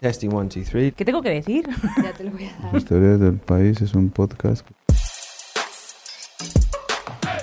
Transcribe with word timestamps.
Testing 0.00 0.32
one, 0.32 0.48
two, 0.48 0.62
three. 0.62 0.92
¿Qué 0.92 1.04
tengo 1.04 1.20
que 1.20 1.28
decir? 1.30 1.68
Ya 2.02 2.12
te 2.12 2.24
lo 2.24 2.30
voy 2.30 2.44
a 2.44 2.62
dar. 2.62 2.74
Historia 2.74 3.18
del 3.18 3.36
país 3.36 3.80
es 3.82 3.94
un 3.94 4.08
podcast. 4.08 4.66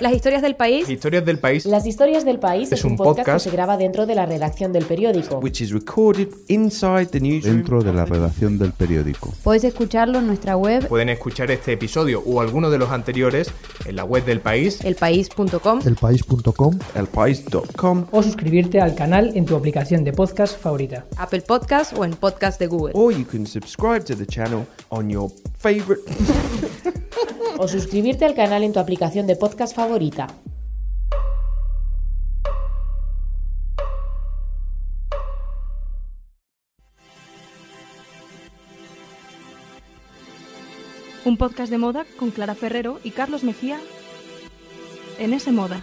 Las 0.00 0.12
historias 0.12 0.42
del 0.42 0.54
país. 0.54 0.88
Historias 0.88 1.24
del 1.24 1.38
país. 1.38 1.64
Las 1.66 1.84
historias 1.86 2.24
del 2.24 2.38
país 2.38 2.70
Es 2.70 2.80
es, 2.80 2.84
un, 2.84 2.92
un 2.92 2.96
podcast, 2.98 3.18
podcast. 3.26 3.44
que 3.44 3.50
se 3.50 3.56
graba 3.56 3.76
dentro 3.76 4.06
de 4.06 4.14
la 4.14 4.26
redacción 4.26 4.72
del 4.72 4.84
periódico. 4.84 5.38
Which 5.38 5.60
is 5.60 5.70
recorded 5.72 6.28
inside 6.48 7.06
the 7.06 7.20
newsroom. 7.20 7.56
Dentro 7.56 7.82
de 7.82 7.92
la 7.92 8.04
redacción 8.04 8.58
del 8.58 8.72
periódico. 8.72 9.34
Podéis 9.42 9.64
escucharlo 9.64 10.18
en 10.18 10.26
nuestra 10.28 10.56
web 10.56 10.86
Pueden 10.88 11.08
escuchar 11.08 11.50
este 11.50 11.72
episodio 11.72 12.22
o 12.24 12.40
alguno 12.40 12.70
de 12.70 12.78
los 12.78 12.90
anteriores 12.90 13.50
en 13.86 13.96
la 13.96 14.04
web 14.04 14.24
del 14.24 14.40
país. 14.40 14.80
elpaís.com. 14.84 15.80
elpaís.com 15.84 16.78
elpaís.com 16.94 18.06
o 18.10 18.22
suscribirte 18.22 18.80
al 18.80 18.94
canal 18.94 19.32
en 19.34 19.44
tu 19.46 19.56
aplicación 19.56 20.04
de 20.04 20.12
podcast 20.12 20.58
favorita. 20.60 21.06
Apple 21.16 21.40
Podcast 21.42 21.92
o 21.96 22.04
en 22.04 22.12
Podcast 22.12 22.60
de 22.60 22.66
Google. 22.68 22.92
or 22.94 23.12
you 23.12 23.24
can 23.24 23.46
subscribe 23.46 24.04
to 24.04 24.14
the 24.14 24.26
channel 24.26 24.64
on 24.90 25.10
your 25.10 25.30
favorite 25.58 26.02
O 27.60 27.66
suscribirte 27.66 28.24
al 28.24 28.34
canal 28.34 28.62
en 28.62 28.72
tu 28.72 28.78
aplicación 28.78 29.26
de 29.26 29.34
podcast 29.34 29.74
favorita. 29.74 30.28
Un 41.24 41.36
podcast 41.36 41.70
de 41.72 41.78
moda 41.78 42.06
con 42.16 42.30
Clara 42.30 42.54
Ferrero 42.54 43.00
y 43.02 43.10
Carlos 43.10 43.42
Mejía 43.42 43.80
en 45.18 45.32
ese 45.32 45.50
moda. 45.50 45.82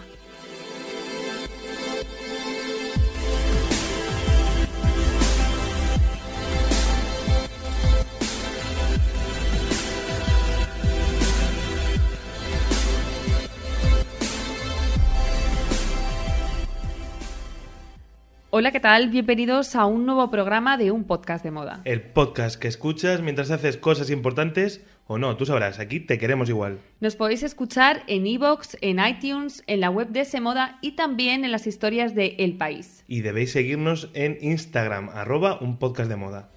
Hola, 18.57 18.71
¿qué 18.71 18.79
tal? 18.79 19.09
Bienvenidos 19.09 19.75
a 19.75 19.85
un 19.85 20.05
nuevo 20.05 20.31
programa 20.31 20.77
de 20.77 20.89
un 20.89 21.03
podcast 21.03 21.43
de 21.43 21.51
moda. 21.51 21.81
El 21.83 22.01
podcast 22.01 22.57
que 22.57 22.69
escuchas 22.69 23.21
mientras 23.21 23.51
haces 23.51 23.75
cosas 23.75 24.09
importantes 24.09 24.81
o 25.07 25.17
no, 25.17 25.35
tú 25.35 25.45
sabrás, 25.45 25.77
aquí 25.79 25.99
te 25.99 26.17
queremos 26.17 26.47
igual. 26.47 26.79
Nos 27.01 27.17
podéis 27.17 27.43
escuchar 27.43 28.03
en 28.07 28.25
iVoox, 28.25 28.77
en 28.79 29.05
iTunes, 29.05 29.61
en 29.67 29.81
la 29.81 29.89
web 29.89 30.07
de 30.07 30.23
Semoda 30.23 30.79
y 30.81 30.93
también 30.93 31.43
en 31.43 31.51
las 31.51 31.67
historias 31.67 32.15
de 32.15 32.37
El 32.39 32.55
País. 32.55 33.03
Y 33.09 33.19
debéis 33.19 33.51
seguirnos 33.51 34.09
en 34.13 34.37
Instagram, 34.39 35.09
arroba 35.09 35.59
un 35.59 35.77
podcast 35.77 36.09
de 36.09 36.15
moda. 36.15 36.54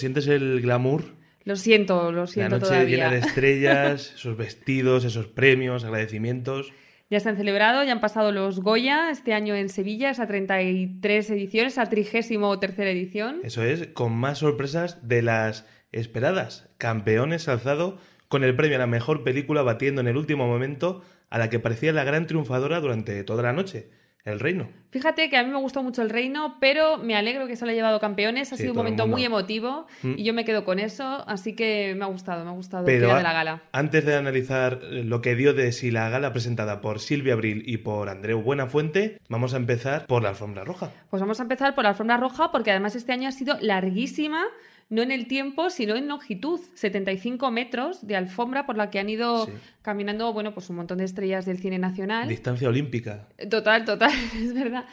¿Sientes 0.00 0.26
el 0.26 0.60
glamour? 0.60 1.04
Lo 1.44 1.56
siento, 1.56 2.12
lo 2.12 2.22
La 2.22 2.26
siento 2.26 2.56
noche 2.56 2.66
todavía. 2.68 2.96
llena 2.96 3.10
de 3.10 3.18
estrellas, 3.18 4.12
esos 4.16 4.36
vestidos, 4.36 5.04
esos 5.04 5.26
premios, 5.26 5.84
agradecimientos. 5.84 6.72
Ya 7.08 7.18
se 7.18 7.28
han 7.28 7.36
celebrado, 7.36 7.82
ya 7.82 7.92
han 7.92 8.00
pasado 8.00 8.30
los 8.30 8.60
Goya 8.60 9.10
este 9.10 9.32
año 9.34 9.54
en 9.56 9.68
Sevilla, 9.68 10.10
esa 10.10 10.26
33 10.26 11.30
ediciones, 11.30 11.72
esa 11.72 11.86
33 11.86 12.30
edición. 12.78 13.40
Eso 13.42 13.64
es, 13.64 13.88
con 13.88 14.12
más 14.12 14.38
sorpresas 14.38 15.06
de 15.08 15.22
las 15.22 15.66
esperadas. 15.92 16.68
Campeones 16.78 17.48
alzado 17.48 17.98
con 18.28 18.44
el 18.44 18.54
premio 18.54 18.76
a 18.76 18.80
la 18.80 18.86
mejor 18.86 19.24
película 19.24 19.62
batiendo 19.62 20.00
en 20.00 20.06
el 20.08 20.16
último 20.16 20.46
momento 20.46 21.02
a 21.30 21.38
la 21.38 21.50
que 21.50 21.58
parecía 21.58 21.92
la 21.92 22.04
gran 22.04 22.26
triunfadora 22.26 22.80
durante 22.80 23.24
toda 23.24 23.42
la 23.42 23.52
noche, 23.52 23.88
El 24.24 24.38
Reino. 24.38 24.68
Fíjate 24.90 25.30
que 25.30 25.36
a 25.36 25.44
mí 25.44 25.50
me 25.50 25.58
gustó 25.58 25.82
mucho 25.82 26.02
el 26.02 26.10
reino, 26.10 26.56
pero 26.60 26.98
me 26.98 27.14
alegro 27.14 27.46
que 27.46 27.54
se 27.56 27.64
lo 27.64 27.70
haya 27.70 27.78
llevado 27.78 28.00
campeones. 28.00 28.52
Ha 28.52 28.56
Sí, 28.56 28.62
sido 28.62 28.72
un 28.72 28.78
momento 28.78 29.06
muy 29.06 29.24
emotivo 29.24 29.86
Mm. 30.02 30.14
y 30.18 30.24
yo 30.24 30.34
me 30.34 30.44
quedo 30.44 30.64
con 30.64 30.78
eso, 30.80 31.24
así 31.28 31.54
que 31.54 31.94
me 31.96 32.04
ha 32.04 32.08
gustado, 32.08 32.44
me 32.44 32.50
ha 32.50 32.54
gustado 32.54 32.84
Pero 32.84 33.14
de 33.16 33.22
la 33.22 33.32
gala. 33.32 33.62
antes 33.72 34.04
de 34.04 34.16
analizar 34.16 34.80
eh, 34.82 35.04
lo 35.04 35.20
que 35.22 35.36
dio 35.36 35.54
de 35.54 35.70
sí 35.72 35.90
la 35.92 36.08
gala 36.10 36.32
presentada 36.32 36.80
por 36.80 36.98
Silvia 36.98 37.34
Abril 37.34 37.62
y 37.66 37.78
por 37.78 38.08
Andreu 38.08 38.42
Buenafuente, 38.42 39.18
vamos 39.28 39.54
a 39.54 39.58
empezar 39.58 40.06
por 40.06 40.22
la 40.24 40.30
alfombra 40.30 40.64
roja. 40.64 40.90
Pues 41.08 41.20
vamos 41.20 41.38
a 41.38 41.44
empezar 41.44 41.74
por 41.74 41.84
la 41.84 41.90
alfombra 41.90 42.16
roja, 42.16 42.50
porque 42.50 42.72
además 42.72 42.96
este 42.96 43.12
año 43.12 43.28
ha 43.28 43.32
sido 43.32 43.56
larguísima, 43.60 44.44
no 44.88 45.02
en 45.02 45.12
el 45.12 45.28
tiempo, 45.28 45.70
sino 45.70 45.94
en 45.94 46.08
longitud. 46.08 46.58
75 46.74 47.50
metros 47.52 48.04
de 48.08 48.16
alfombra 48.16 48.66
por 48.66 48.76
la 48.76 48.90
que 48.90 48.98
han 48.98 49.08
ido 49.08 49.46
Sí. 49.46 49.52
Caminando, 49.82 50.32
bueno, 50.32 50.52
pues 50.52 50.68
un 50.70 50.76
montón 50.76 50.98
de 50.98 51.04
estrellas 51.04 51.46
del 51.46 51.58
cine 51.58 51.78
nacional. 51.78 52.28
Distancia 52.28 52.68
olímpica. 52.68 53.28
Total, 53.48 53.84
total, 53.84 54.12
es 54.36 54.52
verdad. 54.54 54.84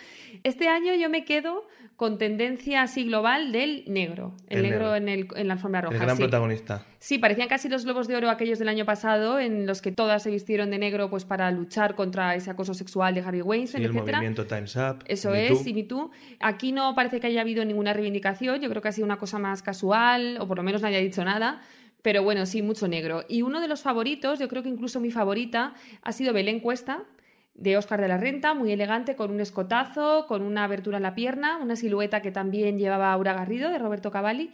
Este 0.43 0.67
año 0.67 0.93
yo 0.95 1.09
me 1.09 1.25
quedo 1.25 1.67
con 1.95 2.17
tendencia 2.19 2.83
así 2.83 3.05
global 3.05 3.51
del 3.51 3.83
negro. 3.87 4.35
El, 4.49 4.57
El 4.57 4.63
negro, 4.63 4.79
negro. 4.91 4.95
En, 4.95 5.09
el- 5.09 5.27
en 5.35 5.47
la 5.47 5.53
alfombra 5.55 5.81
roja. 5.81 5.95
el 5.95 6.01
gran 6.01 6.15
sí. 6.15 6.21
protagonista. 6.23 6.85
Sí, 6.99 7.17
parecían 7.17 7.47
casi 7.47 7.69
los 7.69 7.85
globos 7.85 8.07
de 8.07 8.15
oro 8.15 8.29
aquellos 8.29 8.59
del 8.59 8.69
año 8.69 8.85
pasado, 8.85 9.39
en 9.39 9.65
los 9.65 9.81
que 9.81 9.91
todas 9.91 10.21
se 10.23 10.29
vistieron 10.29 10.69
de 10.69 10.77
negro 10.77 11.09
pues 11.09 11.25
para 11.25 11.49
luchar 11.51 11.95
contra 11.95 12.35
ese 12.35 12.49
acoso 12.51 12.73
sexual 12.73 13.15
de 13.15 13.21
Harvey 13.21 13.41
Sí, 13.41 13.47
Weinstein, 13.47 13.83
el 13.83 13.91
etcétera. 13.91 14.17
movimiento 14.19 14.45
Time's 14.45 14.75
Up. 14.75 15.03
Eso 15.05 15.31
Me 15.31 15.47
es, 15.47 15.63
Too. 15.63 15.69
y 15.69 15.73
Me 15.73 15.83
Too. 15.83 16.11
Aquí 16.39 16.71
no 16.71 16.93
parece 16.95 17.19
que 17.19 17.27
haya 17.27 17.41
habido 17.41 17.65
ninguna 17.65 17.93
reivindicación, 17.93 18.61
yo 18.61 18.69
creo 18.69 18.81
que 18.81 18.89
ha 18.89 18.91
sido 18.91 19.05
una 19.05 19.17
cosa 19.17 19.39
más 19.39 19.63
casual, 19.63 20.37
o 20.39 20.47
por 20.47 20.57
lo 20.57 20.63
menos 20.63 20.81
nadie 20.83 20.97
ha 20.97 21.01
dicho 21.01 21.23
nada. 21.25 21.61
Pero 22.01 22.23
bueno, 22.23 22.45
sí, 22.45 22.61
mucho 22.61 22.87
negro. 22.87 23.23
Y 23.27 23.41
uno 23.41 23.59
de 23.59 23.67
los 23.67 23.81
favoritos, 23.81 24.39
yo 24.39 24.47
creo 24.47 24.63
que 24.63 24.69
incluso 24.69 24.99
mi 24.99 25.11
favorita, 25.11 25.73
ha 26.01 26.11
sido 26.11 26.33
Belén 26.33 26.59
Cuesta, 26.59 27.03
de 27.55 27.75
Oscar 27.75 27.99
de 28.01 28.07
la 28.07 28.17
Renta, 28.17 28.53
muy 28.53 28.71
elegante, 28.71 29.15
con 29.15 29.31
un 29.31 29.39
escotazo, 29.39 30.25
con 30.27 30.43
una 30.43 30.63
abertura 30.65 30.97
en 30.97 31.03
la 31.03 31.15
pierna, 31.15 31.57
una 31.57 31.75
silueta 31.75 32.21
que 32.21 32.31
también 32.31 32.77
llevaba 32.77 33.11
Aura 33.11 33.33
Garrido, 33.33 33.69
de 33.71 33.79
Roberto 33.79 34.11
Cavalli. 34.11 34.51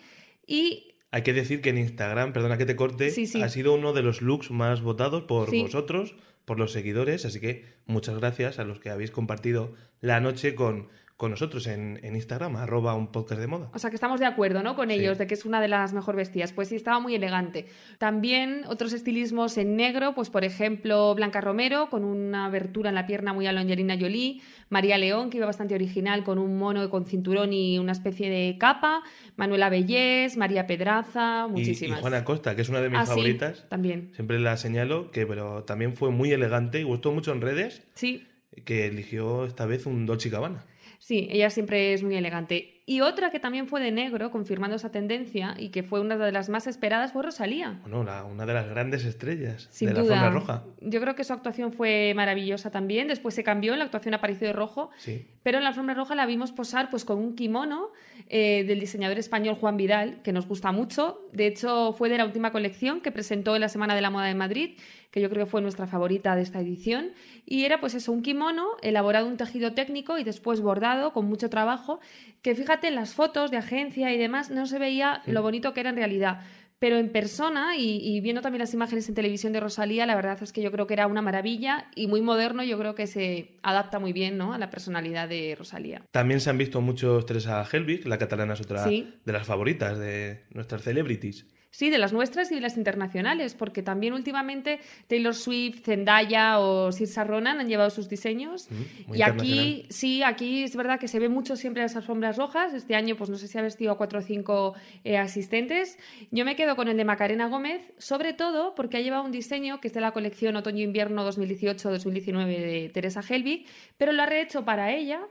Y 0.48 0.90
Hay 1.12 1.22
que 1.22 1.34
decir 1.34 1.62
que 1.62 1.70
en 1.70 1.78
Instagram, 1.78 2.34
perdona 2.34 2.58
que 2.58 2.66
te 2.66 2.76
corte, 2.76 3.12
Sí, 3.12 3.28
sí. 3.28 3.42
ha 3.44 3.50
sido 3.50 3.74
uno 3.76 3.94
de 3.94 4.02
los 4.02 4.22
looks 4.24 4.50
más 4.50 4.82
votados 4.82 5.24
por 5.24 5.50
Sí. 5.50 5.62
vosotros, 5.62 6.16
por 6.46 6.58
los 6.58 6.72
seguidores, 6.72 7.24
así 7.26 7.40
que 7.40 7.66
muchas 7.86 8.18
gracias 8.18 8.58
a 8.58 8.64
los 8.64 8.80
que 8.80 8.90
habéis 8.90 9.12
compartido 9.12 9.74
la 10.02 10.20
noche 10.22 10.56
con, 10.56 10.88
con 11.24 11.32
nosotros 11.32 11.68
en, 11.68 12.02
en 12.04 12.16
Instagram, 12.18 12.58
arroba 12.58 12.96
un 12.96 13.08
podcast 13.08 13.40
de 13.40 13.48
moda. 13.48 13.70
O 13.74 13.80
sea, 13.80 13.90
que 13.90 13.96
estamos 13.96 14.20
de 14.20 14.26
acuerdo, 14.26 14.62
¿no? 14.62 14.76
Con 14.76 14.90
Sí. 14.90 14.96
ellos, 14.96 15.18
de 15.18 15.26
que 15.26 15.36
es 15.36 15.46
una 15.46 15.62
de 15.62 15.70
las 15.70 15.94
mejor 15.94 16.18
vestidas. 16.18 16.52
Pues 16.52 16.68
sí, 16.68 16.76
estaba 16.76 17.00
muy 17.00 17.16
elegante. 17.16 17.66
También 17.98 18.64
otros 18.68 18.92
estilismos 18.92 19.58
en 19.58 19.78
negro, 19.78 20.14
pues 20.16 20.30
por 20.30 20.44
ejemplo, 20.44 21.16
Blanca 21.16 21.40
Romero, 21.40 21.90
con 21.90 22.04
una 22.04 22.46
abertura 22.48 22.90
en 22.90 22.96
la 22.96 23.08
pierna 23.08 23.32
muy 23.32 23.48
a 23.48 23.52
Angelina 23.52 23.96
Jolie. 23.98 24.42
María 24.70 24.98
León, 24.98 25.30
que 25.30 25.38
iba 25.38 25.46
bastante 25.46 25.74
original, 25.76 26.26
con 26.26 26.38
un 26.40 26.58
mono 26.58 26.90
con 26.90 27.06
cinturón 27.06 27.54
y 27.54 27.80
una 27.80 27.94
especie 27.94 28.30
de 28.30 28.58
capa. 28.58 29.02
Manuela 29.38 29.70
Bellés, 29.70 30.36
María 30.36 30.68
Pedraza, 30.68 31.46
Y, 31.48 31.50
y 31.50 31.54
muchísimas. 31.54 32.02
Juana 32.02 32.26
Costa, 32.26 32.56
que 32.56 32.64
es 32.64 32.68
una 32.70 32.82
de 32.82 32.90
mis 32.90 33.00
Ah, 33.00 33.06
sí, 33.06 33.12
favoritas. 33.12 33.66
también. 33.70 34.12
Siempre 34.16 34.40
la 34.40 34.58
señalo, 34.58 35.10
que 35.12 35.26
pero 35.26 35.64
también 35.64 35.94
fue 35.94 36.12
muy 36.12 36.32
elegante 36.34 36.82
y 36.82 36.84
gustó 36.84 37.14
mucho 37.14 37.32
en 37.32 37.40
redes, 37.40 37.84
Sí, 37.94 38.28
que 38.66 38.86
eligió 38.88 39.46
esta 39.46 39.66
vez 39.66 39.86
un 39.86 40.06
Dolce 40.06 40.30
Gabbana. 40.30 40.66
Sí, 41.04 41.28
ella 41.32 41.50
siempre 41.50 41.94
es 41.94 42.02
muy 42.02 42.16
elegante. 42.16 42.73
Y 42.86 43.00
otra 43.00 43.30
que 43.30 43.40
también 43.40 43.68
fue 43.68 43.80
de 43.82 43.92
negro, 43.92 44.30
confirmando 44.30 44.76
esa 44.76 44.92
tendencia 44.92 45.54
y 45.58 45.70
que 45.70 45.84
fue 45.84 46.02
una 46.02 46.18
de 46.18 46.34
las 46.34 46.50
más 46.50 46.68
esperadas, 46.68 47.14
fue 47.14 47.24
Rosalía. 47.24 47.80
Bueno, 47.84 48.04
la- 48.04 48.26
una 48.26 48.46
de 48.46 48.54
las 48.54 48.68
grandes 48.70 49.06
estrellas 49.06 49.70
Sin 49.72 49.88
de 49.88 49.94
la 49.94 50.00
alfombra 50.02 50.30
roja. 50.32 50.64
Yo 50.82 51.00
creo 51.00 51.16
que 51.16 51.24
su 51.24 51.32
actuación 51.32 51.72
fue 51.72 52.12
maravillosa 52.14 52.72
también. 52.72 53.08
Después 53.08 53.36
se 53.36 53.44
cambió, 53.44 53.72
en 53.72 53.80
la 53.80 53.86
actuación 53.86 54.14
apareció 54.16 54.48
de 54.48 54.54
rojo. 54.54 54.90
Sí. 54.98 55.26
Pero 55.44 55.60
en 55.60 55.64
la 55.64 55.70
alfombra 55.70 55.94
roja 55.96 56.14
la 56.16 56.26
vimos 56.26 56.52
posar 56.52 56.90
pues 56.90 57.06
con 57.06 57.20
un 57.20 57.36
kimono 57.36 57.90
eh, 58.28 58.64
del 58.66 58.80
diseñador 58.82 59.18
español 59.18 59.56
Juan 59.56 59.78
Vidal, 59.78 60.22
que 60.22 60.34
nos 60.34 60.46
gusta 60.48 60.72
mucho. 60.74 61.22
De 61.32 61.48
hecho, 61.48 61.94
fue 61.94 62.10
de 62.10 62.18
la 62.18 62.26
última 62.26 62.52
colección 62.52 63.00
que 63.00 63.12
presentó 63.12 63.56
en 63.56 63.62
la 63.62 63.70
Semana 63.70 63.96
de 63.96 64.02
la 64.02 64.10
Moda 64.10 64.26
de 64.26 64.36
Madrid, 64.36 64.78
que 65.12 65.22
yo 65.22 65.30
creo 65.30 65.46
que 65.46 65.52
fue 65.52 65.62
nuestra 65.62 65.86
favorita 65.88 66.36
de 66.36 66.42
esta 66.42 66.60
edición. 66.60 67.12
Y 67.46 67.66
era 67.66 67.80
pues 67.80 67.94
eso, 67.94 68.12
un 68.12 68.24
kimono 68.24 68.66
elaborado 68.82 69.28
un 69.28 69.38
tejido 69.38 69.74
técnico 69.74 70.18
y 70.18 70.24
después 70.24 70.60
bordado 70.62 71.14
con 71.14 71.26
mucho 71.26 71.50
trabajo, 71.50 72.00
que 72.42 72.56
fíjate 72.56 72.73
en 72.84 72.96
las 72.96 73.14
fotos 73.14 73.52
de 73.52 73.58
agencia 73.58 74.12
y 74.14 74.18
demás 74.18 74.50
no 74.50 74.66
se 74.66 74.80
veía 74.80 75.22
lo 75.26 75.42
bonito 75.42 75.74
que 75.74 75.82
era 75.82 75.90
en 75.92 75.96
realidad. 75.98 76.42
pero 76.80 76.98
en 76.98 77.14
persona 77.14 77.78
y, 77.78 78.00
y 78.04 78.20
viendo 78.20 78.42
también 78.42 78.60
las 78.60 78.74
imágenes 78.74 79.08
en 79.08 79.16
televisión 79.16 79.54
de 79.54 79.62
Rosalía, 79.62 80.06
la 80.06 80.16
verdad 80.16 80.38
es 80.42 80.52
que 80.52 80.62
yo 80.62 80.70
creo 80.70 80.86
que 80.86 80.94
era 80.94 81.08
una 81.08 81.22
maravilla 81.22 81.86
y 81.96 82.08
muy 82.08 82.22
moderno, 82.22 82.62
yo 82.62 82.78
creo 82.78 82.94
que 82.94 83.08
se 83.08 83.58
adapta 83.64 84.00
muy 84.00 84.12
bien 84.12 84.38
¿no? 84.38 84.54
a 84.54 84.58
la 84.58 84.70
personalidad 84.70 85.30
de 85.30 85.56
Rosalía. 85.58 86.02
También 86.12 86.42
se 86.42 86.50
han 86.50 86.58
visto 86.58 86.82
muchos 86.82 87.26
Teresa 87.26 87.64
Helbig, 87.72 88.06
la 88.06 88.18
catalana 88.18 88.56
es 88.56 88.60
otra 88.62 88.84
Sí. 88.86 89.14
de 89.24 89.32
las 89.32 89.48
favoritas 89.48 89.98
de 89.98 90.44
nuestras 90.50 90.82
celebrities. 90.82 91.46
Sí, 91.74 91.90
de 91.90 91.98
las 91.98 92.14
nuestras 92.14 92.52
y 92.52 92.56
de 92.56 92.62
las 92.62 92.78
internacionales, 92.78 93.56
porque 93.56 93.82
también 93.82 94.14
últimamente 94.14 94.80
Taylor 95.08 95.34
Swift, 95.34 95.84
Zendaya 95.84 96.60
o 96.60 96.92
Saoirse 96.92 97.24
Ronan 97.24 97.60
han 97.60 97.68
llevado 97.68 97.90
sus 97.90 98.08
diseños. 98.08 98.68
Mm, 98.70 99.16
y 99.16 99.22
aquí, 99.24 99.88
sí, 99.90 100.22
aquí 100.22 100.62
es 100.62 100.76
verdad 100.76 101.00
que 101.00 101.08
se 101.08 101.18
ve 101.18 101.30
mucho 101.30 101.56
siempre 101.56 101.82
las 101.82 101.96
alfombras 101.96 102.38
rojas. 102.38 102.76
Este 102.76 102.94
año, 102.94 103.16
pues 103.16 103.32
no 103.32 103.38
sé 103.38 103.48
si 103.48 103.58
ha 103.58 103.64
vestido 103.64 103.92
a 103.92 103.98
cuatro 103.98 104.20
o 104.20 104.22
cinco 104.22 104.76
eh, 105.04 105.18
asistentes. 105.18 105.98
Yo 106.30 106.46
me 106.46 106.56
quedo 106.56 106.76
con 106.76 106.90
el 106.90 106.96
de 106.96 107.06
Macarena 107.06 107.48
Gómez, 107.48 107.92
sobre 107.98 108.34
todo 108.34 108.76
porque 108.76 108.98
ha 108.98 109.02
llevado 109.02 109.24
un 109.24 109.32
diseño 109.32 109.82
que 109.82 109.88
es 109.88 109.96
de 109.96 110.02
la 110.02 110.12
colección 110.12 110.56
Otoño-Invierno 110.56 111.28
2018-2019 111.28 112.46
de 112.46 112.92
Teresa 112.94 113.22
Helbig, 113.28 113.66
pero 113.98 114.12
lo 114.12 114.22
ha 114.22 114.28
rehecho 114.28 114.64
para 114.64 114.92
ella. 114.94 115.22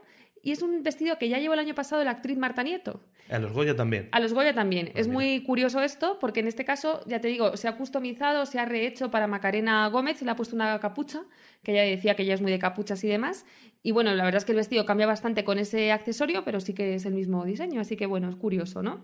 Y 0.45 0.51
es 0.51 0.61
un 0.61 0.83
vestido 0.83 1.17
que 1.17 1.29
ya 1.29 1.39
llevó 1.39 1.53
el 1.53 1.59
año 1.61 1.73
pasado 1.73 2.03
la 2.03 2.11
actriz 2.11 2.37
Marta 2.37 2.63
Nieto. 2.63 2.99
A 3.29 3.39
los 3.39 3.53
Goya 3.53 3.75
también. 3.77 4.09
A 4.11 4.19
los 4.19 4.33
Goya 4.33 4.53
también. 4.53 4.89
es 4.93 5.07
mira. 5.07 5.13
muy 5.13 5.41
curioso 5.43 5.81
esto, 5.81 6.19
porque 6.19 6.41
en 6.41 6.47
este 6.47 6.65
caso, 6.65 6.99
ya 7.07 7.21
te 7.21 7.29
digo, 7.29 7.55
se 7.55 7.69
ha 7.69 7.77
customizado, 7.77 8.45
se 8.45 8.59
ha 8.59 8.65
rehecho 8.65 9.09
para 9.09 9.25
Macarena 9.25 9.87
Gómez, 9.87 10.17
se 10.17 10.25
le 10.25 10.31
ha 10.31 10.35
puesto 10.35 10.53
una 10.55 10.77
capucha, 10.81 11.21
que 11.63 11.71
ella 11.71 11.83
decía 11.83 12.15
que 12.17 12.23
ella 12.23 12.33
es 12.33 12.41
muy 12.41 12.51
de 12.51 12.59
capuchas 12.59 13.01
y 13.05 13.07
demás. 13.07 13.45
Y 13.81 13.91
bueno, 13.93 14.13
la 14.13 14.25
verdad 14.25 14.39
es 14.39 14.45
que 14.45 14.51
el 14.51 14.57
vestido 14.57 14.85
cambia 14.85 15.07
bastante 15.07 15.45
con 15.45 15.57
ese 15.59 15.93
accesorio, 15.93 16.43
pero 16.43 16.59
sí 16.59 16.73
que 16.73 16.95
es 16.95 17.05
el 17.05 17.13
mismo 17.13 17.45
diseño, 17.45 17.79
así 17.79 17.95
que 17.95 18.05
bueno, 18.05 18.27
es 18.29 18.35
curioso, 18.35 18.83
¿no? 18.83 18.99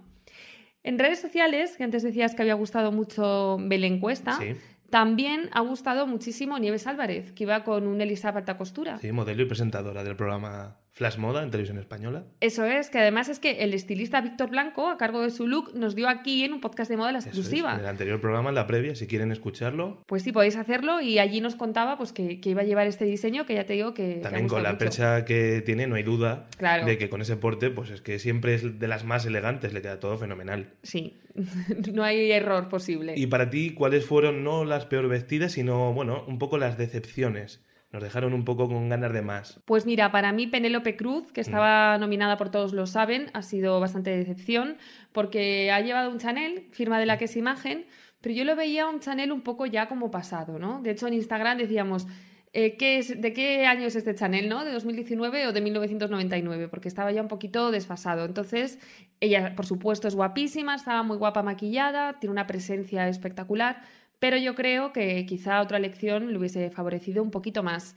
En 0.83 0.99
redes 0.99 1.19
sociales, 1.21 1.77
que 1.77 1.85
antes 1.85 2.03
decías 2.03 2.35
que 2.35 2.41
había 2.41 2.53
gustado 2.55 2.91
mucho 2.91 3.57
Belén 3.61 3.99
Cuesta, 4.01 4.37
Sí. 4.37 4.55
también 4.89 5.49
ha 5.53 5.61
gustado 5.61 6.05
muchísimo 6.07 6.57
Nieves 6.59 6.87
Álvarez, 6.87 7.31
que 7.31 7.43
iba 7.43 7.63
con 7.63 7.87
un 7.87 8.01
Elizabeth 8.01 8.37
alta 8.39 8.57
costura. 8.57 8.97
Sí, 8.99 9.11
modelo 9.13 9.41
y 9.43 9.45
presentadora 9.45 10.03
del 10.03 10.15
programa 10.15 10.77
Flash 10.91 11.17
Moda 11.17 11.43
en 11.43 11.49
televisión 11.51 11.77
española. 11.77 12.25
Eso 12.41 12.65
es, 12.65 12.89
que 12.89 12.99
además 12.99 13.29
es 13.29 13.39
que 13.39 13.63
el 13.63 13.73
estilista 13.73 14.19
Víctor 14.21 14.49
Blanco, 14.49 14.89
a 14.89 14.97
cargo 14.97 15.21
de 15.21 15.29
su 15.29 15.47
look, 15.47 15.73
nos 15.73 15.95
dio 15.95 16.09
aquí 16.09 16.43
en 16.43 16.51
un 16.51 16.59
podcast 16.61 16.89
de 16.91 16.97
moda 16.97 17.11
la 17.13 17.19
es, 17.19 17.27
exclusiva. 17.27 17.73
en 17.75 17.79
el 17.81 17.85
anterior 17.87 18.19
programa, 18.19 18.49
en 18.49 18.55
la 18.55 18.67
previa, 18.67 18.95
si 18.95 19.07
quieren 19.07 19.31
escucharlo. 19.31 20.03
Pues 20.07 20.23
sí, 20.23 20.31
podéis 20.31 20.57
hacerlo 20.57 20.99
y 20.99 21.19
allí 21.19 21.39
nos 21.41 21.55
contaba 21.55 21.97
pues, 21.97 22.11
que, 22.11 22.41
que 22.41 22.49
iba 22.49 22.61
a 22.61 22.65
llevar 22.65 22.87
este 22.87 23.05
diseño 23.05 23.45
que 23.45 23.53
ya 23.55 23.65
te 23.65 23.73
digo 23.73 23.93
que... 23.93 24.15
También 24.21 24.47
con 24.47 24.61
la 24.63 24.69
mucho. 24.71 24.79
percha 24.79 25.23
que 25.25 25.61
tiene, 25.65 25.87
no 25.87 25.95
hay 25.95 26.03
duda 26.03 26.47
Claro. 26.57 26.85
de 26.85 26.97
que 26.97 27.09
con 27.09 27.21
ese 27.21 27.37
porte, 27.37 27.69
pues 27.69 27.91
es 27.91 28.01
que 28.01 28.19
siempre 28.19 28.55
es 28.55 28.79
de 28.79 28.87
las 28.87 29.05
más 29.05 29.25
elegantes, 29.25 29.71
le 29.73 29.81
queda 29.81 29.99
todo 29.99 30.17
fenomenal. 30.17 30.73
Sí, 30.83 31.17
no 31.93 32.03
hay 32.03 32.31
error 32.31 32.67
posible. 32.67 33.13
Y 33.15 33.27
para 33.27 33.49
ti, 33.49 33.73
¿cuáles 33.73 34.05
fueron 34.05 34.43
no 34.43 34.65
las 34.65 34.85
peor 34.85 35.07
vestidas, 35.07 35.53
sino, 35.53 35.93
bueno, 35.93 36.25
un 36.27 36.39
poco 36.39 36.57
las 36.57 36.77
decepciones? 36.77 37.61
Nos 37.91 38.03
dejaron 38.03 38.33
un 38.33 38.45
poco 38.45 38.67
con 38.67 38.87
ganas 38.87 39.11
de 39.13 39.23
más. 39.23 39.59
Pues 39.65 39.85
mira, 39.87 40.11
para 40.11 40.31
mí 40.31 40.45
Penélope 40.45 40.95
Cruz, 40.95 41.31
que 41.31 41.41
estaba 41.41 41.97
nominada 41.97 42.37
por 42.37 42.49
Todos 42.49 42.73
lo 42.73 42.85
saben, 42.85 43.31
ha 43.33 43.41
sido 43.41 43.79
bastante 43.79 44.15
decepción 44.15 44.77
porque 45.11 45.71
ha 45.71 45.81
llevado 45.81 46.11
un 46.11 46.19
Chanel, 46.19 46.67
firma 46.71 46.99
de 46.99 47.07
la 47.07 47.17
que 47.17 47.25
es 47.25 47.35
imagen, 47.35 47.87
pero 48.21 48.35
yo 48.35 48.43
lo 48.43 48.55
veía 48.55 48.87
un 48.87 48.99
Chanel 48.99 49.31
un 49.31 49.41
poco 49.41 49.65
ya 49.65 49.87
como 49.87 50.11
pasado, 50.11 50.59
¿no? 50.59 50.81
De 50.81 50.91
hecho, 50.91 51.07
en 51.07 51.13
Instagram 51.15 51.57
decíamos, 51.57 52.05
eh, 52.51 52.77
¿qué 52.77 52.97
es, 52.97 53.21
¿de 53.21 53.31
qué 53.33 53.65
año 53.65 53.85
es 53.85 53.95
este 53.95 54.13
Chanel, 54.15 54.49
no? 54.49 54.65
¿De 54.65 54.71
2019 54.71 55.47
o 55.47 55.53
de 55.53 55.61
1999? 55.61 56.67
Porque 56.67 56.87
estaba 56.87 57.11
ya 57.11 57.21
un 57.21 57.27
poquito 57.27 57.71
desfasado. 57.71 58.25
Entonces, 58.25 58.79
ella, 59.19 59.55
por 59.55 59.65
supuesto, 59.65 60.07
es 60.07 60.15
guapísima, 60.15 60.75
estaba 60.75 61.03
muy 61.03 61.17
guapa 61.17 61.43
maquillada, 61.43 62.19
tiene 62.19 62.31
una 62.31 62.47
presencia 62.47 63.07
espectacular, 63.07 63.81
pero 64.19 64.37
yo 64.37 64.55
creo 64.55 64.91
que 64.93 65.25
quizá 65.25 65.61
otra 65.61 65.77
elección 65.77 66.31
le 66.31 66.37
hubiese 66.37 66.69
favorecido 66.71 67.23
un 67.23 67.31
poquito 67.31 67.63
más. 67.63 67.95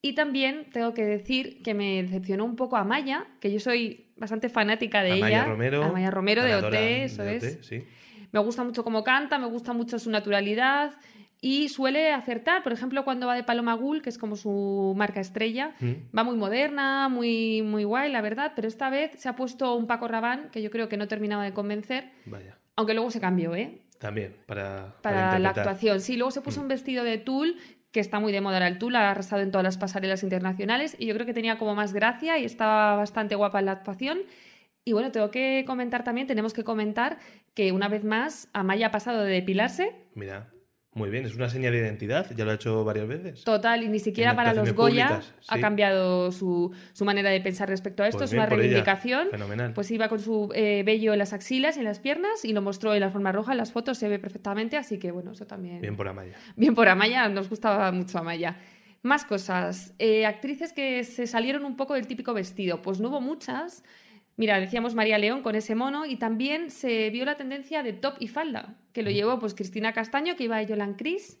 Y 0.00 0.14
también 0.14 0.66
tengo 0.72 0.94
que 0.94 1.04
decir 1.04 1.60
que 1.62 1.74
me 1.74 2.02
decepcionó 2.02 2.44
un 2.44 2.56
poco 2.56 2.76
Amaya, 2.76 3.26
que 3.40 3.52
yo 3.52 3.58
soy 3.60 4.06
bastante 4.16 4.48
fanática 4.48 5.02
de 5.02 5.12
Amaya 5.12 5.26
ella. 5.28 5.44
Romero. 5.44 5.82
Amaya 5.84 6.10
Romero 6.10 6.42
de 6.44 6.54
OT, 6.54 6.62
ganadora 6.62 6.88
eso 7.04 7.22
de 7.24 7.36
es. 7.36 7.58
Sí. 7.62 7.84
Me 8.30 8.40
gusta 8.40 8.62
mucho 8.62 8.84
cómo 8.84 9.02
canta, 9.04 9.38
me 9.38 9.46
gusta 9.46 9.72
mucho 9.72 9.98
su 9.98 10.10
naturalidad 10.10 10.92
y 11.40 11.68
suele 11.68 12.12
acertar. 12.12 12.62
Por 12.62 12.72
ejemplo, 12.72 13.04
cuando 13.04 13.26
va 13.26 13.34
de 13.34 13.42
Paloma 13.42 13.74
Gul, 13.74 14.02
que 14.02 14.08
es 14.10 14.18
como 14.18 14.36
su 14.36 14.94
marca 14.96 15.20
estrella, 15.20 15.74
Mm. 15.80 16.16
va 16.16 16.22
muy 16.24 16.36
moderna, 16.36 17.08
muy, 17.08 17.62
muy 17.62 17.84
guay, 17.84 18.12
la 18.12 18.20
verdad, 18.20 18.52
pero 18.54 18.68
esta 18.68 18.90
vez 18.90 19.12
se 19.16 19.28
ha 19.28 19.34
puesto 19.36 19.74
un 19.74 19.86
Paco 19.86 20.06
Rabanne 20.08 20.48
que 20.52 20.62
yo 20.62 20.70
creo 20.70 20.88
que 20.88 20.96
no 20.96 21.08
terminaba 21.08 21.42
de 21.44 21.52
convencer, 21.52 22.10
Vaya. 22.26 22.56
aunque 22.76 22.94
luego 22.94 23.10
se 23.10 23.20
cambió, 23.20 23.54
¿eh? 23.56 23.80
También, 23.98 24.36
para, 24.46 24.94
para 25.02 25.38
la 25.38 25.48
actuación. 25.50 26.00
Sí, 26.00 26.16
luego 26.16 26.30
se 26.30 26.40
Mm. 26.40 26.42
puso 26.44 26.60
un 26.60 26.68
vestido 26.68 27.04
de 27.04 27.18
tul 27.18 27.56
que 27.90 28.00
está 28.00 28.20
muy 28.20 28.32
de 28.32 28.40
moda 28.40 28.66
el 28.66 28.78
tul, 28.78 28.94
ha 28.96 29.10
arrasado 29.10 29.42
en 29.42 29.50
todas 29.50 29.64
las 29.64 29.78
pasarelas 29.78 30.22
internacionales 30.22 30.94
y 30.98 31.06
yo 31.06 31.14
creo 31.14 31.26
que 31.26 31.32
tenía 31.34 31.58
como 31.58 31.74
más 31.74 31.92
gracia 31.94 32.38
y 32.38 32.44
estaba 32.44 32.94
bastante 32.96 33.34
guapa 33.34 33.58
en 33.60 33.66
la 33.66 33.72
actuación. 33.72 34.18
Y 34.84 34.92
bueno, 34.92 35.10
tengo 35.10 35.30
que 35.30 35.64
comentar 35.66 36.04
también, 36.04 36.26
tenemos 36.26 36.52
que 36.52 36.64
comentar 36.64 37.18
que 37.54 37.72
una 37.72 37.88
vez 37.88 38.04
más 38.04 38.48
Amaya 38.52 38.88
ha 38.88 38.90
pasado 38.90 39.22
de 39.24 39.32
depilarse, 39.32 39.94
Mira, 40.14 40.48
muy 40.98 41.08
bien, 41.08 41.24
es 41.24 41.34
una 41.34 41.48
señal 41.48 41.72
de 41.72 41.78
identidad, 41.78 42.26
ya 42.36 42.44
lo 42.44 42.50
ha 42.50 42.54
hecho 42.54 42.84
varias 42.84 43.08
veces. 43.08 43.44
total, 43.44 43.82
y 43.84 43.88
ni 43.88 44.00
siquiera 44.00 44.36
para 44.36 44.52
los 44.52 44.74
Goya 44.74 45.08
públicas, 45.08 45.34
ha 45.48 45.58
cambiado 45.58 46.30
su, 46.32 46.72
su 46.92 47.04
manera 47.04 47.30
de 47.30 47.40
pensar 47.40 47.68
respecto 47.68 48.02
a 48.02 48.08
esto, 48.08 48.18
Pues 48.18 48.32
es 48.32 48.34
una 48.34 48.44
ella, 48.44 48.56
reivindicación. 48.56 49.28
Fenomenal. 49.30 49.72
Pues 49.72 49.90
iba 49.90 50.08
con 50.08 50.20
su 50.20 50.50
eh, 50.54 50.82
vello 50.84 51.12
en 51.12 51.18
las 51.20 51.32
axilas 51.32 51.76
y 51.76 51.80
en 51.80 51.86
las 51.86 52.00
piernas 52.00 52.44
y 52.44 52.52
lo 52.52 52.60
mostró 52.60 52.92
en 52.92 53.00
la 53.00 53.10
forma 53.10 53.32
roja, 53.32 53.52
en 53.52 53.58
las 53.58 53.72
fotos 53.72 53.96
se 53.96 54.08
ve 54.08 54.18
perfectamente, 54.18 54.76
así 54.76 54.98
que 54.98 55.12
bueno, 55.12 55.32
eso 55.32 55.46
también... 55.46 55.80
Bien 55.80 55.96
por 55.96 56.08
Amaya. 56.08 56.34
Bien 56.56 56.74
por 56.74 56.88
Amaya, 56.88 57.28
nos 57.28 57.48
gustaba 57.48 57.90
mucho 57.92 58.18
Amaya. 58.18 58.56
Más 59.02 59.24
cosas. 59.24 59.94
Eh, 60.00 60.26
actrices 60.26 60.72
que 60.72 61.04
se 61.04 61.28
salieron 61.28 61.64
un 61.64 61.76
poco 61.76 61.94
del 61.94 62.08
típico 62.08 62.34
vestido. 62.34 62.82
Pues 62.82 62.98
no 62.98 63.08
hubo 63.08 63.20
muchas. 63.20 63.84
Mira, 64.38 64.60
decíamos 64.60 64.94
María 64.94 65.18
León 65.18 65.42
con 65.42 65.56
ese 65.56 65.74
mono 65.74 66.06
y 66.06 66.14
también 66.14 66.70
se 66.70 67.10
vio 67.10 67.24
la 67.24 67.36
tendencia 67.36 67.82
de 67.82 67.92
top 67.92 68.14
y 68.20 68.28
falda, 68.28 68.76
que 68.92 69.02
lo 69.02 69.10
llevó 69.10 69.40
pues 69.40 69.52
Cristina 69.52 69.92
Castaño, 69.92 70.36
que 70.36 70.44
iba 70.44 70.56
a 70.56 70.62
Yolan 70.62 70.94
Cris, 70.94 71.40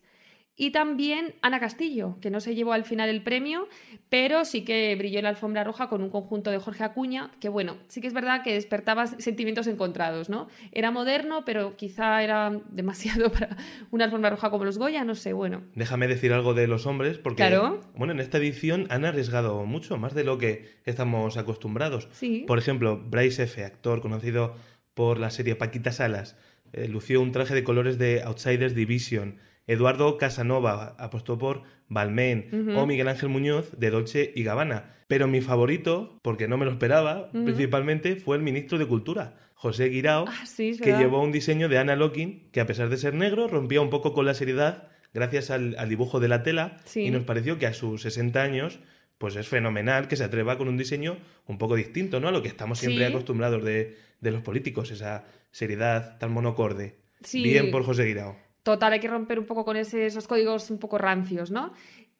y 0.60 0.72
también 0.72 1.36
Ana 1.40 1.60
Castillo, 1.60 2.16
que 2.20 2.30
no 2.30 2.40
se 2.40 2.56
llevó 2.56 2.72
al 2.72 2.84
final 2.84 3.08
el 3.08 3.22
premio, 3.22 3.68
pero 4.08 4.44
sí 4.44 4.64
que 4.64 4.94
brilló 4.96 5.18
en 5.18 5.22
la 5.22 5.28
alfombra 5.30 5.62
roja 5.62 5.88
con 5.88 6.02
un 6.02 6.10
conjunto 6.10 6.50
de 6.50 6.58
Jorge 6.58 6.82
Acuña, 6.82 7.30
que 7.40 7.48
bueno, 7.48 7.76
sí 7.86 8.00
que 8.00 8.08
es 8.08 8.12
verdad 8.12 8.42
que 8.42 8.52
despertaba 8.54 9.06
sentimientos 9.06 9.68
encontrados, 9.68 10.28
¿no? 10.28 10.48
Era 10.72 10.90
moderno, 10.90 11.44
pero 11.44 11.76
quizá 11.76 12.24
era 12.24 12.60
demasiado 12.70 13.30
para 13.32 13.56
una 13.92 14.04
alfombra 14.06 14.30
roja 14.30 14.50
como 14.50 14.64
los 14.64 14.78
Goya, 14.78 15.04
no 15.04 15.14
sé, 15.14 15.32
bueno. 15.32 15.62
Déjame 15.76 16.08
decir 16.08 16.32
algo 16.32 16.54
de 16.54 16.66
los 16.66 16.86
hombres, 16.86 17.18
porque 17.18 17.36
Claro. 17.36 17.80
bueno, 17.94 18.12
en 18.12 18.18
esta 18.18 18.38
edición 18.38 18.88
han 18.90 19.04
arriesgado 19.04 19.64
mucho, 19.64 19.96
más 19.96 20.12
de 20.12 20.24
lo 20.24 20.38
que 20.38 20.74
estamos 20.84 21.36
acostumbrados. 21.36 22.08
Sí. 22.10 22.42
Por 22.48 22.58
ejemplo, 22.58 22.98
Bryce 22.98 23.44
F., 23.44 23.64
actor 23.64 24.00
conocido 24.00 24.56
por 24.94 25.20
la 25.20 25.30
serie 25.30 25.54
Paquita 25.54 25.92
Salas, 25.92 26.36
eh, 26.72 26.88
lució 26.88 27.22
un 27.22 27.30
traje 27.30 27.54
de 27.54 27.62
colores 27.62 27.96
de 27.96 28.22
Outsiders 28.22 28.74
Division. 28.74 29.38
Eduardo 29.68 30.18
Casanova 30.18 30.96
apostó 30.98 31.38
por 31.38 31.62
Balmain 31.88 32.74
o 32.76 32.84
Miguel 32.86 33.06
Ángel 33.08 33.28
Muñoz 33.28 33.70
de 33.78 33.90
Dolce 33.90 34.32
y 34.34 34.42
Gabbana. 34.42 34.96
Pero 35.06 35.26
mi 35.28 35.40
favorito, 35.40 36.18
porque 36.22 36.48
no 36.48 36.58
me 36.58 36.64
lo 36.64 36.72
esperaba, 36.72 37.30
principalmente 37.30 38.16
fue 38.16 38.36
el 38.36 38.42
ministro 38.42 38.76
de 38.78 38.86
Cultura, 38.86 39.36
José 39.54 39.88
Guirao, 39.88 40.26
Ah, 40.28 40.44
sí, 40.46 40.76
que 40.82 40.92
llevó 40.96 41.22
un 41.22 41.32
diseño 41.32 41.68
de 41.68 41.78
Anna 41.78 41.96
Locking, 41.96 42.50
que 42.50 42.60
a 42.60 42.66
pesar 42.66 42.88
de 42.90 42.96
ser 42.96 43.14
negro, 43.14 43.48
rompía 43.48 43.80
un 43.80 43.90
poco 43.90 44.12
con 44.12 44.26
la 44.26 44.34
seriedad 44.34 44.88
gracias 45.14 45.50
al, 45.50 45.74
al 45.78 45.88
dibujo 45.88 46.20
de 46.20 46.28
la 46.28 46.42
tela 46.42 46.76
Sí. 46.84 47.02
y 47.06 47.10
nos 47.10 47.24
pareció 47.24 47.58
que 47.58 47.66
a 47.66 47.72
sus 47.72 48.02
60 48.02 48.42
años 48.42 48.78
pues 49.16 49.34
es 49.34 49.48
fenomenal 49.48 50.06
que 50.06 50.14
se 50.16 50.22
atreva 50.24 50.58
con 50.58 50.68
un 50.68 50.76
diseño 50.76 51.16
un 51.46 51.58
poco 51.58 51.74
distinto 51.74 52.20
¿no? 52.20 52.28
a 52.28 52.30
lo 52.32 52.40
que 52.42 52.48
estamos 52.48 52.78
siempre 52.78 53.04
Sí. 53.06 53.10
acostumbrados 53.12 53.64
de, 53.64 53.96
de 54.20 54.30
los 54.30 54.42
políticos, 54.42 54.90
esa 54.92 55.24
seriedad 55.50 56.18
tan 56.18 56.30
monocorde. 56.30 56.96
Sí. 57.24 57.42
Bien 57.42 57.70
por 57.72 57.82
José 57.82 58.04
Guirao. 58.04 58.36
Total, 58.68 58.92
hay 58.92 59.00
que 59.00 59.08
romper 59.08 59.38
un 59.38 59.46
poco 59.46 59.64
con 59.64 59.76
ese- 59.78 60.04
esos 60.04 60.26
códigos 60.28 60.70
un 60.70 60.78
poco 60.78 60.98
rancios, 60.98 61.50
¿no? 61.50 61.72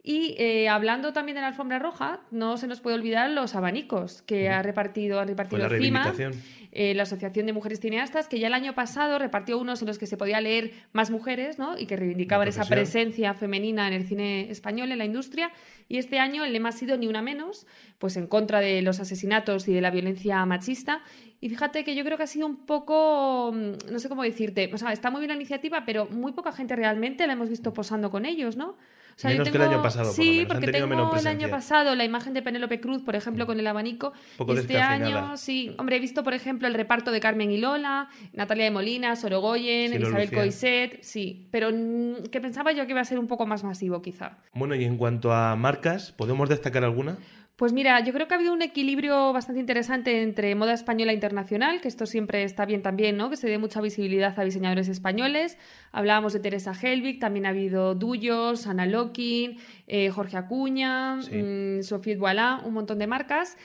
Y 0.09 0.37
eh, 0.39 0.71
hablando 0.71 1.13
también 1.13 1.35
de 1.35 1.43
la 1.43 1.49
alfombra 1.49 1.79
roja, 1.79 2.21
no 2.31 2.57
se 2.57 2.67
nos 2.67 2.81
puede 2.81 2.97
olvidar 2.97 3.29
los 3.29 3.55
abanicos 3.55 4.23
que 4.23 4.49
ha 4.49 4.63
repartido, 4.63 5.19
Fue 5.19 5.27
repartido 5.27 5.69
la 5.69 5.79
CIMA, 5.79 6.15
eh, 6.73 6.95
la 6.95 7.03
Asociación 7.03 7.45
de 7.45 7.53
Mujeres 7.53 7.79
Cineastas, 7.81 8.27
que 8.27 8.39
ya 8.39 8.47
el 8.47 8.55
año 8.55 8.75
pasado 8.75 9.19
repartió 9.19 9.59
unos 9.59 9.83
en 9.83 9.87
los 9.87 9.99
que 9.99 10.07
se 10.07 10.17
podía 10.17 10.41
leer 10.41 10.73
más 10.95 11.11
mujeres, 11.11 11.59
¿no? 11.59 11.77
Y 11.77 11.85
que 11.85 11.97
reivindicaban 11.97 12.49
esa 12.49 12.65
presencia 12.65 13.35
femenina 13.35 13.87
en 13.87 13.93
el 13.93 14.07
cine 14.07 14.51
español, 14.51 14.91
en 14.93 14.97
la 14.97 15.05
industria. 15.05 15.53
Y 15.89 15.99
este 15.99 16.19
año 16.19 16.43
el 16.43 16.55
lema 16.55 16.71
ha 16.71 16.73
sido 16.73 16.97
ni 16.97 17.07
una 17.07 17.21
menos, 17.21 17.67
pues 17.99 18.17
en 18.17 18.29
contra 18.29 18.61
de 18.61 18.81
los 18.81 19.01
asesinatos 19.01 19.69
y 19.69 19.75
de 19.75 19.83
la 19.83 19.91
violencia 19.91 20.43
machista. 20.47 21.03
Y 21.43 21.51
fíjate 21.51 21.85
que 21.85 21.95
yo 21.95 22.03
creo 22.03 22.17
que 22.17 22.23
ha 22.23 22.29
sido 22.29 22.47
un 22.47 22.65
poco, 22.65 23.53
mm, 23.53 23.93
no 23.93 23.99
sé 23.99 24.09
cómo 24.09 24.23
decirte, 24.23 24.71
o 24.73 24.79
sea, 24.79 24.91
está 24.91 25.11
muy 25.11 25.21
bien 25.21 25.29
la 25.29 25.37
iniciativa, 25.37 25.85
pero 25.85 26.07
muy 26.07 26.33
poca 26.33 26.51
gente 26.53 26.75
realmente 26.77 27.27
la 27.27 27.35
hemos 27.35 27.51
visto 27.51 27.75
posando 27.75 28.11
con 28.11 28.25
ellos, 28.25 28.57
¿no? 28.57 28.79
Sea, 29.19 29.33
yo 29.35 29.43
que 29.43 29.51
el 29.51 29.63
año 29.63 29.83
pasado, 29.83 30.11
por 30.11 30.17
lo 30.19 30.23
Sí, 30.23 30.31
menos. 30.31 30.41
Han 30.43 30.47
porque 30.61 30.73
tengo 30.73 30.87
menos 30.87 31.21
el 31.21 31.27
año 31.27 31.49
pasado 31.51 31.97
la 31.97 32.05
imagen 32.05 32.35
de 32.35 32.41
Penélope 32.41 32.81
Cruz, 32.81 33.03
por 33.03 33.17
ejemplo, 33.17 33.47
con 33.47 33.59
el 33.59 33.67
abanico. 33.67 34.13
poco 34.37 34.53
este 34.55 34.79
año, 34.79 35.37
sí. 35.37 35.75
Hombre, 35.77 35.97
he 35.97 35.99
visto, 35.99 36.23
por 36.23 36.35
ejemplo, 36.35 36.69
el 36.69 36.75
reparto 36.75 37.11
de 37.11 37.19
Carmen 37.19 37.51
y 37.51 37.59
Lola, 37.59 38.09
Natalia 38.33 38.63
de 38.65 38.71
Molina, 38.71 39.17
Sorogoyen, 39.17 39.91
Sí, 39.91 39.97
Isabel 39.99 40.23
lucían. 40.27 40.41
Coiset, 40.41 41.03
sí. 41.03 41.49
Pero 41.51 41.71
mm, 41.73 42.29
que 42.31 42.41
pensaba 42.41 42.71
yo 42.71 42.87
que 42.87 42.93
iba 42.93 43.01
a 43.01 43.05
ser 43.05 43.19
un 43.19 43.27
poco 43.27 43.45
más 43.45 43.65
masivo, 43.65 44.01
quizá. 44.03 44.39
Bueno, 44.55 44.77
y 44.77 44.85
en 44.85 44.97
cuanto 44.97 45.33
a 45.33 45.57
marcas, 45.57 46.13
¿podemos 46.13 46.49
destacar 46.49 46.85
alguna? 46.85 47.19
Pues 47.59 47.73
mira, 47.73 47.99
yo 48.05 48.13
creo 48.13 48.29
que 48.29 48.35
ha 48.35 48.37
habido 48.37 48.53
un 48.53 48.63
equilibrio 48.63 49.33
bastante 49.33 49.59
interesante 49.59 50.23
entre 50.23 50.55
moda 50.55 50.75
española 50.75 51.11
e 51.11 51.15
internacional, 51.17 51.81
que 51.81 51.89
esto 51.89 52.07
siempre 52.07 52.45
está 52.45 52.65
bien 52.67 52.83
también, 52.83 53.17
¿no? 53.17 53.31
Que 53.31 53.37
se 53.37 53.49
dé 53.49 53.59
mucha 53.59 53.81
visibilidad 53.81 54.39
a 54.39 54.45
diseñadores 54.45 54.87
españoles. 54.89 55.59
Hablábamos 55.91 56.33
de 56.33 56.39
Teresa 56.39 56.73
Helbig, 56.81 57.19
también 57.19 57.47
ha 57.47 57.49
habido 57.49 57.97
Duyos, 57.97 58.69
Ana 58.69 58.87
Lokin, 58.87 59.57
eh, 59.89 60.09
Jorge 60.11 60.37
Acuña, 60.37 61.21
Sí. 61.21 61.35
mm, 61.35 61.83
Sophie 61.83 62.17
Voilà, 62.17 62.63
un 62.65 62.75
montón 62.75 63.01
de 63.01 63.09
marcas. 63.09 63.57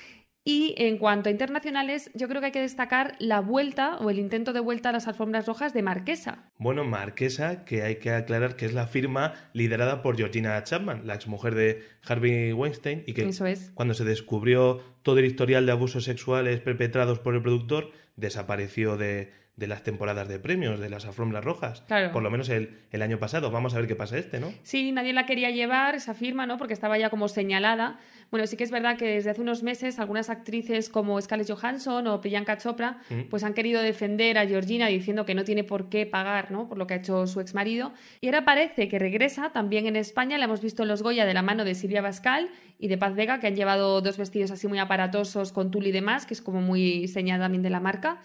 Y 0.46 0.76
en 0.78 0.98
cuanto 0.98 1.30
a 1.30 1.32
internacionales, 1.32 2.12
yo 2.14 2.28
creo 2.28 2.42
que 2.42 2.48
hay 2.48 2.52
que 2.52 2.60
destacar 2.60 3.16
la 3.20 3.40
vuelta 3.40 3.98
o 3.98 4.10
el 4.10 4.20
intento 4.20 4.52
de 4.52 4.60
vuelta 4.60 4.90
a 4.90 4.92
las 4.92 5.08
alfombras 5.08 5.46
rojas 5.46 5.74
de 5.74 5.82
Marquesa. 5.82 6.50
Bueno, 6.58 6.84
Marquesa, 6.84 7.64
que 7.64 7.84
hay 7.84 7.96
que 7.96 8.12
aclarar 8.12 8.58
que 8.58 8.66
es 8.66 8.74
la 8.74 8.88
firma 8.88 9.34
liderada 9.54 10.02
por 10.02 10.18
Georgina 10.18 10.62
Chapman, 10.62 11.08
la 11.08 11.16
exmujer 11.16 11.56
de 11.56 11.84
Harvey 12.06 12.52
Weinstein, 12.52 13.04
y 13.08 13.14
que 13.14 13.26
Eso 13.28 13.46
es. 13.46 13.72
cuando 13.74 13.94
se 13.94 14.04
descubrió 14.04 14.82
todo 15.02 15.20
el 15.20 15.26
historial 15.26 15.66
de 15.66 15.72
abusos 15.72 16.04
sexuales 16.04 16.60
perpetrados 16.60 17.20
por 17.20 17.36
el 17.36 17.42
productor, 17.42 17.92
desapareció 18.18 18.98
de, 18.98 19.32
de 19.56 19.68
las 19.68 19.84
temporadas 19.84 20.28
de 20.28 20.40
premios, 20.40 20.80
de 20.80 20.90
las 20.90 21.06
alfombras 21.06 21.44
rojas. 21.46 21.82
Claro. 21.88 22.12
Por 22.12 22.24
lo 22.24 22.32
menos 22.32 22.50
el, 22.50 22.80
el 22.92 23.02
año 23.04 23.20
pasado. 23.20 23.52
Vamos 23.52 23.76
a 23.76 23.78
ver 23.78 23.88
qué 23.88 23.96
pasa 23.96 24.18
este, 24.18 24.40
¿no? 24.40 24.52
Sí, 24.64 24.92
nadie 24.92 25.14
la 25.14 25.28
quería 25.28 25.52
llevar, 25.52 25.94
esa 25.94 26.16
firma, 26.16 26.48
¿no? 26.48 26.58
Porque 26.58 26.74
estaba 26.74 26.98
ya 26.98 27.12
como 27.12 27.28
señalada. 27.28 28.00
Bueno, 28.32 28.48
sí 28.48 28.58
que 28.58 28.64
es 28.64 28.72
verdad 28.72 28.98
que 28.98 29.06
desde 29.06 29.30
hace 29.30 29.42
unos 29.42 29.62
meses 29.62 30.00
algunas 30.00 30.32
actrices 30.32 30.90
como 30.90 31.22
Scarlett 31.22 31.52
Johansson 31.52 32.08
o 32.08 32.20
Priyanka 32.20 32.58
Chopra 32.58 32.98
Mm. 33.12 33.30
pues 33.30 33.44
han 33.44 33.54
querido 33.54 33.80
defender 33.82 34.40
a 34.40 34.48
Georgina 34.48 34.88
diciendo 34.88 35.24
que 35.26 35.36
no 35.36 35.44
tiene 35.44 35.64
por 35.64 35.88
qué 35.88 36.08
pagar, 36.08 36.50
¿no? 36.52 36.68
Por 36.68 36.80
lo 36.80 36.88
que 36.88 36.96
ha 36.96 36.98
hecho 36.98 37.28
su 37.28 37.40
exmarido. 37.40 37.94
Y 38.22 38.28
ahora 38.28 38.46
parece 38.46 38.88
que 38.88 38.98
regresa 38.98 39.52
también 39.52 39.86
en 39.86 39.96
España. 39.96 40.40
La 40.40 40.46
hemos 40.46 40.62
visto 40.62 40.82
en 40.82 40.90
Los 40.90 41.04
Goya 41.04 41.26
de 41.26 41.34
la 41.36 41.44
mano 41.44 41.64
de 41.64 41.76
Silvia 41.76 42.02
Bascal 42.02 42.50
y 42.80 42.88
de 42.88 42.98
Paz 42.98 43.14
Vega, 43.14 43.40
que 43.40 43.46
han 43.48 43.56
llevado 43.56 44.02
dos 44.02 44.18
vestidos 44.18 44.50
así 44.50 44.68
muy 44.68 44.80
aparatosos 44.80 45.52
con 45.52 45.70
tul 45.70 45.86
y 45.86 45.92
demás, 45.92 46.26
que 46.26 46.34
es 46.34 46.42
como 46.42 46.60
muy 46.62 47.08
señal 47.08 47.40
también 47.40 47.62
de 47.62 47.70
la 47.70 47.80
marca. 47.80 48.20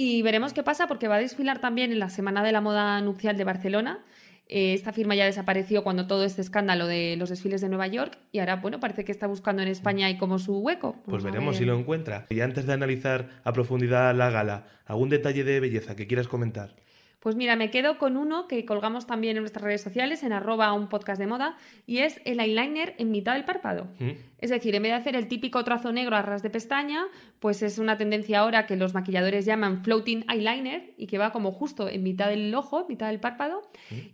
Y 0.00 0.22
veremos 0.22 0.52
qué 0.52 0.62
pasa 0.62 0.86
porque 0.86 1.08
va 1.08 1.16
a 1.16 1.18
desfilar 1.18 1.58
también 1.58 1.90
en 1.90 1.98
la 1.98 2.08
Semana 2.08 2.44
de 2.44 2.52
la 2.52 2.60
Moda 2.60 3.00
Nupcial 3.00 3.36
de 3.36 3.42
Barcelona. 3.42 3.98
Eh, 4.46 4.72
esta 4.72 4.92
firma 4.92 5.16
ya 5.16 5.24
desapareció 5.24 5.82
cuando 5.82 6.06
todo 6.06 6.22
este 6.22 6.40
escándalo 6.40 6.86
de 6.86 7.16
los 7.16 7.30
desfiles 7.30 7.62
de 7.62 7.68
Nueva 7.68 7.88
York 7.88 8.16
y 8.30 8.38
ahora, 8.38 8.54
bueno, 8.54 8.78
parece 8.78 9.04
que 9.04 9.10
está 9.10 9.26
buscando 9.26 9.60
en 9.60 9.66
España 9.66 10.06
ahí 10.06 10.16
como 10.16 10.38
su 10.38 10.56
hueco. 10.60 10.92
Pues 11.04 11.06
Vamos 11.06 11.24
veremos 11.24 11.54
ver. 11.54 11.58
si 11.58 11.64
lo 11.64 11.76
encuentra. 11.76 12.26
Y 12.30 12.38
antes 12.42 12.64
de 12.64 12.74
analizar 12.74 13.28
a 13.42 13.52
profundidad 13.52 14.14
la 14.14 14.30
gala, 14.30 14.66
¿algún 14.86 15.08
detalle 15.08 15.42
de 15.42 15.58
belleza 15.58 15.96
que 15.96 16.06
quieras 16.06 16.28
comentar? 16.28 16.76
Pues 17.20 17.34
mira, 17.34 17.56
me 17.56 17.70
quedo 17.70 17.98
con 17.98 18.16
uno 18.16 18.46
que 18.46 18.64
colgamos 18.64 19.06
también 19.08 19.36
en 19.36 19.42
nuestras 19.42 19.64
redes 19.64 19.80
sociales, 19.80 20.22
en 20.22 20.32
arroba 20.32 20.72
un 20.72 20.88
podcast 20.88 21.18
de 21.20 21.26
moda, 21.26 21.56
y 21.84 21.98
es 21.98 22.20
el 22.24 22.38
eyeliner 22.38 22.94
en 22.98 23.10
mitad 23.10 23.34
del 23.34 23.44
párpado. 23.44 23.88
¿Mm? 23.98 24.10
Es 24.38 24.50
decir, 24.50 24.72
en 24.76 24.84
vez 24.84 24.92
de 24.92 24.96
hacer 24.98 25.16
el 25.16 25.26
típico 25.26 25.64
trazo 25.64 25.90
negro 25.92 26.14
a 26.14 26.22
ras 26.22 26.44
de 26.44 26.50
pestaña, 26.50 27.02
pues 27.40 27.62
es 27.62 27.78
una 27.80 27.96
tendencia 27.98 28.38
ahora 28.38 28.66
que 28.66 28.76
los 28.76 28.94
maquilladores 28.94 29.44
llaman 29.46 29.82
floating 29.82 30.24
eyeliner 30.32 30.94
y 30.96 31.08
que 31.08 31.18
va 31.18 31.32
como 31.32 31.50
justo 31.50 31.88
en 31.88 32.04
mitad 32.04 32.28
del 32.28 32.54
ojo, 32.54 32.86
mitad 32.88 33.08
del 33.08 33.18
párpado. 33.18 33.62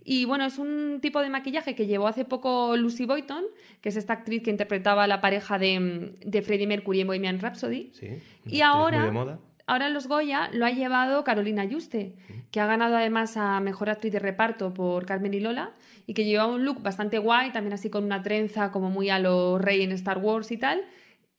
Y 0.03 0.25
bueno, 0.25 0.47
es 0.47 0.59
un 0.59 1.01
tipo 1.03 1.21
de 1.21 1.29
maquillaje 1.29 1.75
que 1.75 1.87
llevó 1.87 2.09
hace 2.09 2.25
poco 2.25 2.75
Lucy 2.79 3.05
Boyton, 3.05 3.45
que 3.83 3.91
es 3.91 3.97
esta 3.97 4.15
actriz 4.15 4.43
que 4.43 4.51
interpretaba 4.51 5.05
a 5.05 5.07
la 5.07 5.21
pareja 5.21 5.59
de, 5.59 6.15
de 6.25 6.41
Freddie 6.43 6.67
Mercury 6.67 7.03
en 7.03 7.07
Bohemian 7.09 7.39
Rhapsody. 7.39 7.91
Sí. 7.93 8.09
Y 8.47 8.63
ahora- 8.63 8.97
muy 9.01 9.07
de 9.09 9.13
moda. 9.13 9.39
Ahora 9.67 9.87
en 9.87 9.95
los 9.95 10.09
Goya 10.09 10.51
lo 10.53 10.67
ha 10.67 10.71
llevado 10.71 11.25
Carolina 11.25 11.65
Yuste, 11.65 12.17
que 12.51 12.61
ha 12.61 12.67
ganado 12.67 12.97
además 12.97 13.37
a 13.39 13.61
Mejor 13.61 13.89
Actriz 13.89 14.13
de 14.13 14.19
Reparto 14.19 14.75
por 14.75 15.07
Carmen 15.07 15.33
y 15.33 15.41
Lola 15.41 15.73
y 16.07 16.13
que 16.13 16.25
llevaba 16.25 16.53
un 16.53 16.65
look 16.65 16.83
bastante 16.83 17.19
guay, 17.19 17.51
también 17.51 17.73
así 17.73 17.89
con 17.89 18.05
una 18.05 18.23
trenza 18.23 18.71
como 18.71 18.91
muy 18.91 19.09
a 19.09 19.19
lo 19.19 19.59
rey 19.59 19.83
en 19.83 19.93
Star 19.93 20.19
Wars 20.19 20.51
y 20.51 20.59
tal. 20.59 20.83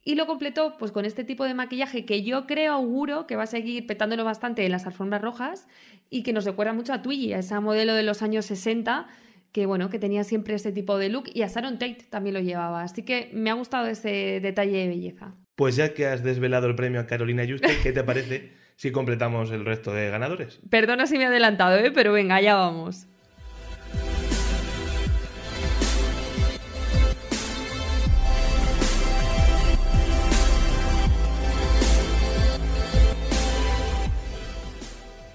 Y 0.04 0.16
lo 0.16 0.26
completó 0.26 0.78
pues 0.78 0.92
con 0.92 1.06
este 1.06 1.24
tipo 1.24 1.44
de 1.46 1.54
maquillaje 1.54 2.06
que 2.06 2.24
yo 2.24 2.48
creo, 2.48 2.74
auguro, 2.74 3.28
que 3.28 3.36
va 3.36 3.44
a 3.44 3.48
seguir 3.48 3.86
petándolo 3.86 4.24
bastante 4.24 4.66
en 4.66 4.72
las 4.72 4.88
alfombras 4.88 5.22
rojas 5.22 5.68
y 6.10 6.24
que 6.24 6.34
nos 6.34 6.46
recuerda 6.46 6.74
mucho 6.74 6.94
a 6.94 7.02
Twiggy, 7.04 7.34
a 7.34 7.40
esa 7.40 7.60
modelo 7.62 7.94
de 7.94 8.04
los 8.04 8.22
años 8.22 8.46
60 8.46 9.08
que 9.52 9.66
bueno, 9.68 9.90
que 9.90 10.00
tenía 10.00 10.26
siempre 10.26 10.56
ese 10.56 10.74
tipo 10.74 10.98
de 10.98 11.08
look 11.08 11.30
y 11.34 11.42
a 11.44 11.48
Sharon 11.48 11.80
Tate 11.80 12.08
también 12.10 12.34
lo 12.34 12.42
llevaba. 12.42 12.82
Así 12.82 13.04
que 13.04 13.30
me 13.34 13.50
ha 13.50 13.54
gustado 13.54 13.88
ese 13.88 14.42
detalle 14.42 14.80
de 14.80 14.88
belleza. 14.90 15.34
Pues 15.56 15.78
ya 15.78 15.94
que 15.94 16.06
has 16.06 16.22
desvelado 16.22 16.68
el 16.68 16.76
premio 16.76 17.00
a 17.00 17.08
Carolina 17.08 17.46
Juste, 17.48 17.80
¿qué 17.82 17.94
te 17.94 18.04
parece 18.04 18.52
si 18.76 18.92
completamos 18.92 19.52
el 19.52 19.64
resto 19.64 19.94
de 19.94 20.10
ganadores? 20.10 20.60
Perdona 20.70 21.08
si 21.08 21.18
me 21.18 21.24
he 21.24 21.28
adelantado, 21.28 21.78
¿eh? 21.78 21.92
pero 21.92 22.12
venga, 22.12 22.42
ya 22.42 22.56
vamos. 22.56 23.08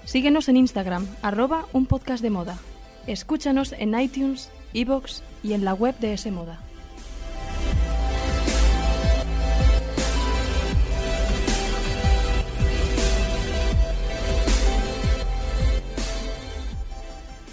Síguenos 0.05 0.49
en 0.49 0.57
Instagram, 0.57 1.07
arroba 1.23 1.65
un 1.71 1.87
podcast 1.87 2.21
de 2.21 2.29
moda. 2.29 2.59
Escúchanos 3.07 3.71
en 3.71 3.99
iTunes, 3.99 4.51
iVoox 4.73 5.21
y 5.41 5.53
en 5.53 5.65
la 5.65 5.73
web 5.73 5.97
de 5.99 6.13
S 6.13 6.29
Moda. 6.29 6.59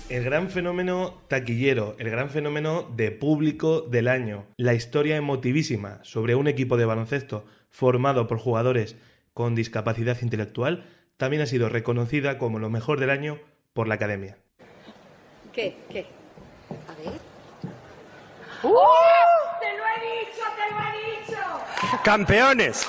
El 0.08 0.24
gran 0.24 0.48
fenómeno 0.48 1.20
taquillero, 1.28 1.94
el 1.98 2.08
gran 2.08 2.30
fenómeno 2.30 2.90
de 2.96 3.10
público 3.10 3.82
del 3.82 4.08
año, 4.08 4.46
la 4.56 4.72
historia 4.72 5.16
emotivísima 5.16 6.00
sobre 6.02 6.34
un 6.34 6.48
equipo 6.48 6.78
de 6.78 6.86
baloncesto 6.86 7.44
formado 7.70 8.26
por 8.26 8.38
jugadores 8.38 8.96
con 9.34 9.54
discapacidad 9.54 10.16
intelectual, 10.22 10.86
también 11.18 11.42
ha 11.42 11.46
sido 11.46 11.68
reconocida 11.68 12.38
como 12.38 12.58
lo 12.58 12.70
mejor 12.70 13.00
del 13.00 13.10
año 13.10 13.38
por 13.74 13.86
la 13.86 13.96
Academia. 13.96 14.38
¿Qué? 15.52 15.76
¿Qué? 15.90 16.06
A 16.88 16.94
ver. 17.02 17.20
¡Campeones! 22.02 22.88